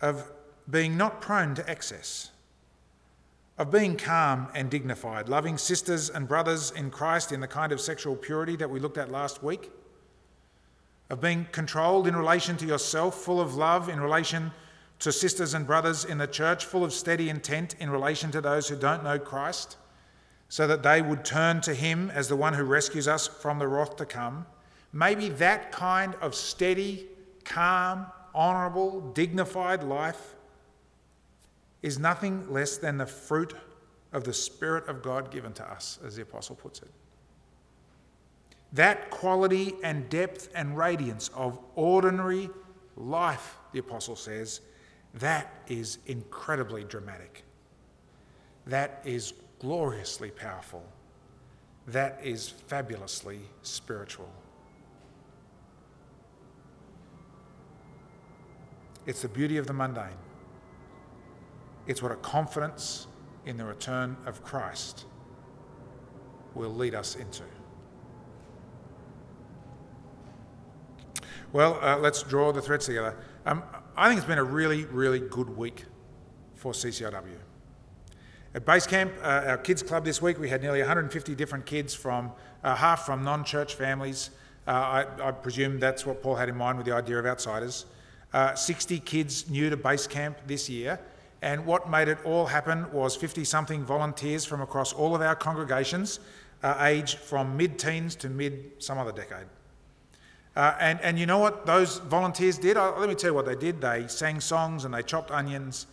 of 0.00 0.30
being 0.68 0.96
not 0.96 1.20
prone 1.20 1.54
to 1.54 1.70
excess, 1.70 2.32
of 3.56 3.70
being 3.70 3.96
calm 3.96 4.48
and 4.54 4.68
dignified, 4.68 5.28
loving 5.28 5.56
sisters 5.56 6.10
and 6.10 6.26
brothers 6.26 6.72
in 6.72 6.90
Christ 6.90 7.30
in 7.30 7.40
the 7.40 7.46
kind 7.46 7.70
of 7.70 7.80
sexual 7.80 8.16
purity 8.16 8.56
that 8.56 8.68
we 8.68 8.80
looked 8.80 8.98
at 8.98 9.10
last 9.10 9.42
week 9.42 9.70
of 11.08 11.20
being 11.20 11.46
controlled 11.52 12.08
in 12.08 12.16
relation 12.16 12.56
to 12.56 12.66
yourself, 12.66 13.22
full 13.22 13.40
of 13.40 13.54
love 13.54 13.88
in 13.88 14.00
relation 14.00 14.50
to 14.98 15.12
sisters 15.12 15.52
and 15.52 15.66
brothers 15.66 16.04
in 16.04 16.18
the 16.18 16.26
church, 16.26 16.64
full 16.64 16.82
of 16.82 16.92
steady 16.92 17.28
intent 17.28 17.76
in 17.78 17.90
relation 17.90 18.30
to 18.30 18.40
those 18.40 18.68
who 18.68 18.76
don't 18.76 19.04
know 19.04 19.18
Christ, 19.18 19.76
so 20.48 20.66
that 20.66 20.82
they 20.82 21.02
would 21.02 21.24
turn 21.24 21.60
to 21.60 21.74
Him 21.74 22.10
as 22.10 22.28
the 22.28 22.36
one 22.36 22.54
who 22.54 22.64
rescues 22.64 23.06
us 23.06 23.28
from 23.28 23.58
the 23.58 23.68
wrath 23.68 23.96
to 23.96 24.06
come. 24.06 24.46
Maybe 24.92 25.28
that 25.30 25.72
kind 25.72 26.14
of 26.20 26.34
steady, 26.34 27.06
calm, 27.44 28.06
honourable, 28.34 29.00
dignified 29.12 29.82
life 29.82 30.34
is 31.82 31.98
nothing 31.98 32.50
less 32.52 32.76
than 32.76 32.98
the 32.98 33.06
fruit 33.06 33.54
of 34.12 34.24
the 34.24 34.32
Spirit 34.32 34.88
of 34.88 35.02
God 35.02 35.30
given 35.30 35.52
to 35.54 35.70
us, 35.70 35.98
as 36.04 36.16
the 36.16 36.22
Apostle 36.22 36.56
puts 36.56 36.80
it. 36.82 36.90
That 38.72 39.10
quality 39.10 39.74
and 39.82 40.08
depth 40.08 40.48
and 40.54 40.76
radiance 40.76 41.28
of 41.34 41.58
ordinary 41.74 42.48
life, 42.96 43.56
the 43.72 43.80
apostle 43.80 44.16
says, 44.16 44.60
that 45.14 45.52
is 45.66 45.98
incredibly 46.06 46.84
dramatic. 46.84 47.44
That 48.66 49.02
is 49.04 49.34
gloriously 49.58 50.30
powerful. 50.30 50.82
That 51.86 52.20
is 52.22 52.48
fabulously 52.48 53.40
spiritual. 53.62 54.30
It's 59.06 59.22
the 59.22 59.28
beauty 59.28 59.56
of 59.56 59.66
the 59.66 59.72
mundane. 59.72 60.16
It's 61.86 62.02
what 62.02 62.12
a 62.12 62.16
confidence 62.16 63.06
in 63.46 63.56
the 63.56 63.64
return 63.64 64.16
of 64.26 64.44
Christ 64.44 65.06
will 66.54 66.70
lead 66.70 66.94
us 66.94 67.16
into. 67.16 67.42
Well, 71.52 71.78
uh, 71.82 71.98
let's 71.98 72.22
draw 72.22 72.52
the 72.52 72.62
threads 72.62 72.86
together. 72.86 73.16
Um, 73.44 73.62
I 73.96 74.08
think 74.08 74.18
it's 74.18 74.26
been 74.26 74.38
a 74.38 74.44
really, 74.44 74.84
really 74.86 75.20
good 75.20 75.54
week 75.56 75.84
for 76.54 76.72
CCIW. 76.72 77.36
At 78.54 78.64
base 78.64 78.86
camp, 78.86 79.12
uh, 79.22 79.42
our 79.46 79.58
kids 79.58 79.82
club 79.82 80.04
this 80.04 80.22
week, 80.22 80.38
we 80.38 80.48
had 80.48 80.62
nearly 80.62 80.80
150 80.80 81.34
different 81.34 81.66
kids 81.66 81.94
from 81.94 82.32
uh, 82.62 82.74
half 82.76 83.04
from 83.04 83.24
non-church 83.24 83.74
families. 83.74 84.30
Uh, 84.66 84.70
I, 84.70 85.28
I, 85.28 85.32
presume 85.32 85.80
that's 85.80 86.06
what 86.06 86.22
Paul 86.22 86.36
had 86.36 86.48
in 86.48 86.56
mind 86.56 86.78
with 86.78 86.86
the 86.86 86.94
idea 86.94 87.18
of 87.18 87.26
outsiders. 87.26 87.86
Uh, 88.32 88.54
60 88.54 88.98
kids 89.00 89.48
new 89.50 89.68
to 89.68 89.76
base 89.76 90.06
camp 90.06 90.38
this 90.46 90.68
year, 90.68 90.98
and 91.42 91.66
what 91.66 91.90
made 91.90 92.08
it 92.08 92.18
all 92.24 92.46
happen 92.46 92.90
was 92.92 93.16
50-something 93.16 93.84
volunteers 93.84 94.44
from 94.44 94.60
across 94.60 94.92
all 94.92 95.14
of 95.14 95.20
our 95.20 95.34
congregations, 95.34 96.20
uh, 96.62 96.76
aged 96.80 97.18
from 97.18 97.56
mid-teens 97.56 98.14
to 98.16 98.28
mid 98.28 98.70
some 98.78 98.96
other 98.96 99.12
decade. 99.12 99.46
Uh, 100.54 100.74
and, 100.80 101.00
and 101.00 101.18
you 101.18 101.26
know 101.26 101.38
what 101.38 101.66
those 101.66 101.98
volunteers 101.98 102.58
did? 102.58 102.76
Uh, 102.76 102.92
let 102.98 103.08
me 103.08 103.14
tell 103.14 103.30
you 103.30 103.34
what 103.34 103.46
they 103.46 103.54
did. 103.54 103.80
They 103.80 104.06
sang 104.06 104.40
songs 104.40 104.84
and 104.84 104.92
they 104.92 105.02
chopped 105.02 105.30
onions 105.30 105.86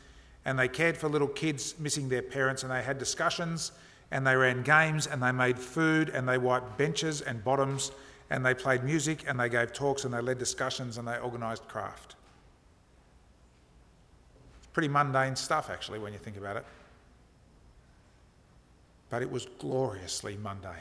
and 0.45 0.59
they 0.59 0.67
cared 0.67 0.97
for 0.97 1.07
little 1.07 1.27
kids 1.27 1.75
missing 1.79 2.09
their 2.09 2.21
parents 2.21 2.63
and 2.63 2.71
they 2.71 2.81
had 2.81 2.97
discussions 2.97 3.71
and 4.11 4.27
they 4.27 4.35
ran 4.35 4.63
games 4.63 5.07
and 5.07 5.23
they 5.23 5.31
made 5.31 5.57
food 5.57 6.09
and 6.09 6.27
they 6.27 6.37
wiped 6.37 6.77
benches 6.77 7.21
and 7.21 7.43
bottoms 7.43 7.91
and 8.29 8.45
they 8.45 8.53
played 8.53 8.83
music 8.83 9.23
and 9.27 9.39
they 9.39 9.49
gave 9.49 9.71
talks 9.71 10.03
and 10.03 10.13
they 10.13 10.21
led 10.21 10.37
discussions 10.37 10.97
and 10.97 11.07
they 11.07 11.17
organised 11.19 11.67
craft. 11.67 12.15
Pretty 14.74 14.88
mundane 14.88 15.36
stuff, 15.36 15.70
actually, 15.70 15.99
when 15.99 16.13
you 16.13 16.20
think 16.20 16.38
about 16.38 16.57
it. 16.57 16.65
But 19.09 19.22
it 19.22 19.32
was 19.32 19.47
gloriously 19.57 20.38
mundane. 20.38 20.74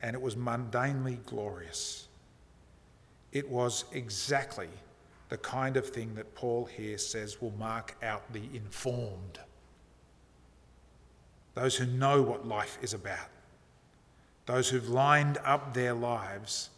And 0.00 0.14
it 0.14 0.22
was 0.22 0.36
mundanely 0.36 1.24
glorious. 1.26 2.06
It 3.32 3.48
was 3.48 3.84
exactly 3.92 4.68
the 5.28 5.38
kind 5.38 5.76
of 5.76 5.86
thing 5.88 6.14
that 6.14 6.34
Paul 6.34 6.64
here 6.64 6.96
says 6.98 7.42
will 7.42 7.52
mark 7.58 7.96
out 8.02 8.32
the 8.32 8.44
informed. 8.54 9.40
Those 11.54 11.76
who 11.76 11.86
know 11.86 12.22
what 12.22 12.46
life 12.46 12.78
is 12.80 12.94
about. 12.94 13.28
Those 14.46 14.68
who've 14.68 14.88
lined 14.88 15.38
up 15.44 15.74
their 15.74 15.92
lives 15.92 16.70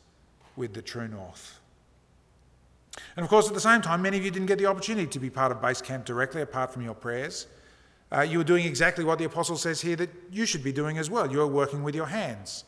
with 0.57 0.75
the 0.75 0.83
true 0.83 1.07
north. 1.07 1.60
And 3.17 3.25
of 3.25 3.29
course, 3.29 3.49
at 3.49 3.55
the 3.55 3.61
same 3.61 3.83
time, 3.83 4.03
many 4.03 4.19
of 4.19 4.25
you 4.25 4.31
didn't 4.31 4.47
get 4.47 4.59
the 4.59 4.67
opportunity 4.67 5.07
to 5.07 5.19
be 5.19 5.31
part 5.31 5.53
of 5.53 5.63
base 5.63 5.81
camp 5.81 6.05
directly, 6.05 6.43
apart 6.43 6.73
from 6.73 6.83
your 6.83 6.95
prayers. 6.95 7.47
Uh, 8.13 8.23
you 8.23 8.39
were 8.39 8.45
doing 8.45 8.67
exactly 8.67 9.05
what 9.05 9.19
the 9.19 9.25
apostle 9.25 9.57
says 9.57 9.81
here 9.81 9.97
that 9.97 10.11
you 10.31 10.45
should 10.45 10.65
be 10.65 10.73
doing 10.73 10.99
as 10.99 11.09
well. 11.09 11.31
You 11.31 11.41
are 11.41 11.47
working 11.47 11.83
with 11.83 11.95
your 11.95 12.07
hands 12.07 12.65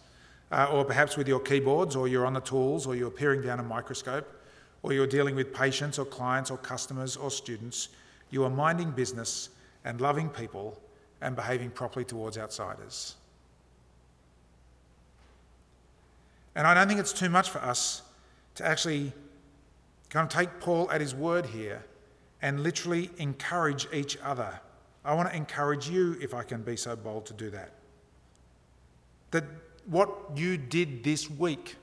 uh, 0.53 0.69
or 0.71 0.85
perhaps 0.85 1.17
with 1.17 1.27
your 1.27 1.41
keyboards, 1.41 1.97
or 1.97 2.07
you're 2.07 2.27
on 2.27 2.35
the 2.35 2.41
tools, 2.41 2.87
or 2.87 2.95
you're 2.95 3.11
peering 3.11 3.43
down 3.43 3.59
a 3.59 3.63
microscope, 3.63 4.29
or 4.83 4.93
you're 4.93 5.07
dealing 5.07 5.35
with 5.35 5.53
patients 5.53 5.99
or 5.99 6.05
clients 6.05 6.51
or 6.51 6.59
customers 6.59 7.17
or 7.17 7.31
students, 7.31 7.89
you 8.31 8.45
are 8.45 8.51
minding 8.51 8.91
business 8.91 9.49
and 9.85 10.01
loving 10.01 10.29
people 10.29 10.79
and 11.21 11.35
behaving 11.35 11.71
properly 11.71 12.05
towards 12.05 12.37
outsiders. 12.37 13.15
And 16.55 16.67
I 16.67 16.75
don't 16.75 16.87
think 16.87 17.01
it's 17.01 17.13
too 17.13 17.31
much 17.31 17.49
for 17.49 17.61
us 17.61 18.03
to 18.57 18.67
actually 18.67 19.13
kind 20.13 20.31
of 20.31 20.33
take 20.33 20.61
Paul 20.61 20.91
at 20.91 21.01
his 21.01 21.15
word 21.15 21.47
here 21.47 21.85
and 22.43 22.63
literally 22.63 23.11
encourage 23.17 23.89
each 23.93 24.19
other. 24.23 24.61
I 25.05 25.15
want 25.15 25.31
to 25.31 25.37
encourage 25.37 25.89
you, 25.89 26.19
if 26.21 26.35
I 26.35 26.43
can 26.43 26.63
be 26.63 26.77
so 26.77 26.95
bold 26.95 27.27
to 27.27 27.33
do 27.33 27.51
that. 27.51 27.73
That 29.31 29.45
what 29.87 30.11
you 30.37 30.59
did 30.59 31.03
this 31.03 31.31
week, 31.31 31.77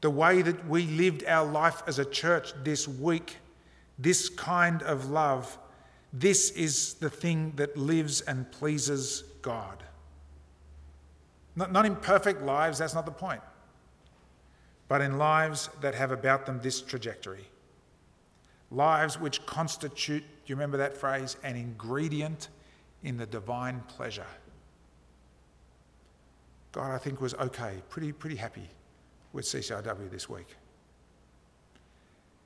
the 0.00 0.08
way 0.10 0.40
that 0.40 0.66
we 0.66 0.86
lived 0.86 1.24
our 1.26 1.46
life 1.46 1.82
as 1.86 1.98
a 1.98 2.04
church 2.04 2.52
this 2.64 2.88
week, 2.88 3.36
this 3.98 4.30
kind 4.30 4.82
of 4.82 5.10
love, 5.10 5.58
this 6.12 6.50
is 6.52 6.94
the 6.94 7.10
thing 7.10 7.52
that 7.56 7.76
lives 7.76 8.22
and 8.22 8.50
pleases 8.50 9.24
God. 9.42 9.82
Not, 11.56 11.72
not 11.72 11.84
in 11.84 11.94
perfect 11.96 12.42
lives, 12.42 12.78
that's 12.78 12.94
not 12.94 13.04
the 13.04 13.12
point, 13.12 13.42
but 14.94 15.00
in 15.00 15.18
lives 15.18 15.70
that 15.80 15.92
have 15.92 16.12
about 16.12 16.46
them 16.46 16.60
this 16.62 16.80
trajectory. 16.80 17.44
Lives 18.70 19.18
which 19.18 19.44
constitute, 19.44 20.22
do 20.22 20.26
you 20.46 20.54
remember 20.54 20.76
that 20.76 20.96
phrase, 20.96 21.36
an 21.42 21.56
ingredient 21.56 22.46
in 23.02 23.16
the 23.16 23.26
divine 23.26 23.82
pleasure. 23.88 24.28
God, 26.70 26.92
I 26.92 26.98
think, 26.98 27.20
was 27.20 27.34
okay, 27.34 27.82
pretty, 27.88 28.12
pretty 28.12 28.36
happy 28.36 28.68
with 29.32 29.46
CCIW 29.46 30.12
this 30.12 30.28
week. 30.28 30.54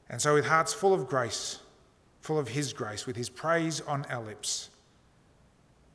And 0.09 0.18
so, 0.18 0.32
with 0.32 0.46
hearts 0.46 0.72
full 0.72 0.94
of 0.94 1.07
grace, 1.07 1.59
full 2.22 2.38
of 2.38 2.49
His 2.49 2.72
grace, 2.72 3.05
with 3.05 3.16
His 3.16 3.28
praise 3.28 3.82
on 3.82 4.07
our 4.09 4.24
lips, 4.24 4.70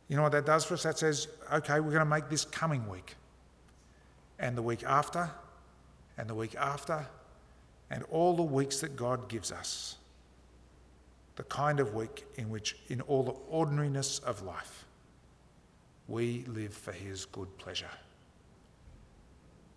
you 0.07 0.15
know 0.15 0.21
what 0.21 0.33
that 0.33 0.45
does 0.45 0.63
for 0.63 0.75
us? 0.75 0.83
That 0.83 0.99
says, 0.99 1.29
okay, 1.51 1.79
we're 1.79 1.89
going 1.89 1.97
to 1.97 2.05
make 2.05 2.29
this 2.29 2.45
coming 2.45 2.87
week, 2.87 3.15
and 4.37 4.55
the 4.55 4.61
week 4.61 4.83
after, 4.83 5.31
and 6.17 6.29
the 6.29 6.35
week 6.35 6.55
after, 6.55 7.05
and 7.89 8.03
all 8.11 8.35
the 8.35 8.43
weeks 8.43 8.79
that 8.81 8.95
God 8.95 9.27
gives 9.29 9.51
us. 9.51 9.97
The 11.35 11.43
kind 11.43 11.79
of 11.79 11.95
week 11.95 12.25
in 12.35 12.49
which, 12.49 12.75
in 12.89 13.01
all 13.01 13.23
the 13.23 13.35
ordinariness 13.49 14.19
of 14.19 14.43
life, 14.43 14.85
we 16.07 16.43
live 16.47 16.73
for 16.73 16.91
His 16.91 17.25
good 17.25 17.57
pleasure 17.57 17.89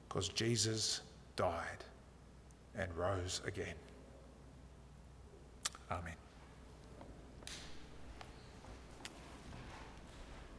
because 0.09 0.29
Jesus 0.29 1.03
died 1.37 1.85
and 2.75 2.95
rose 2.97 3.41
again. 3.47 3.75
Amen. 5.91 6.15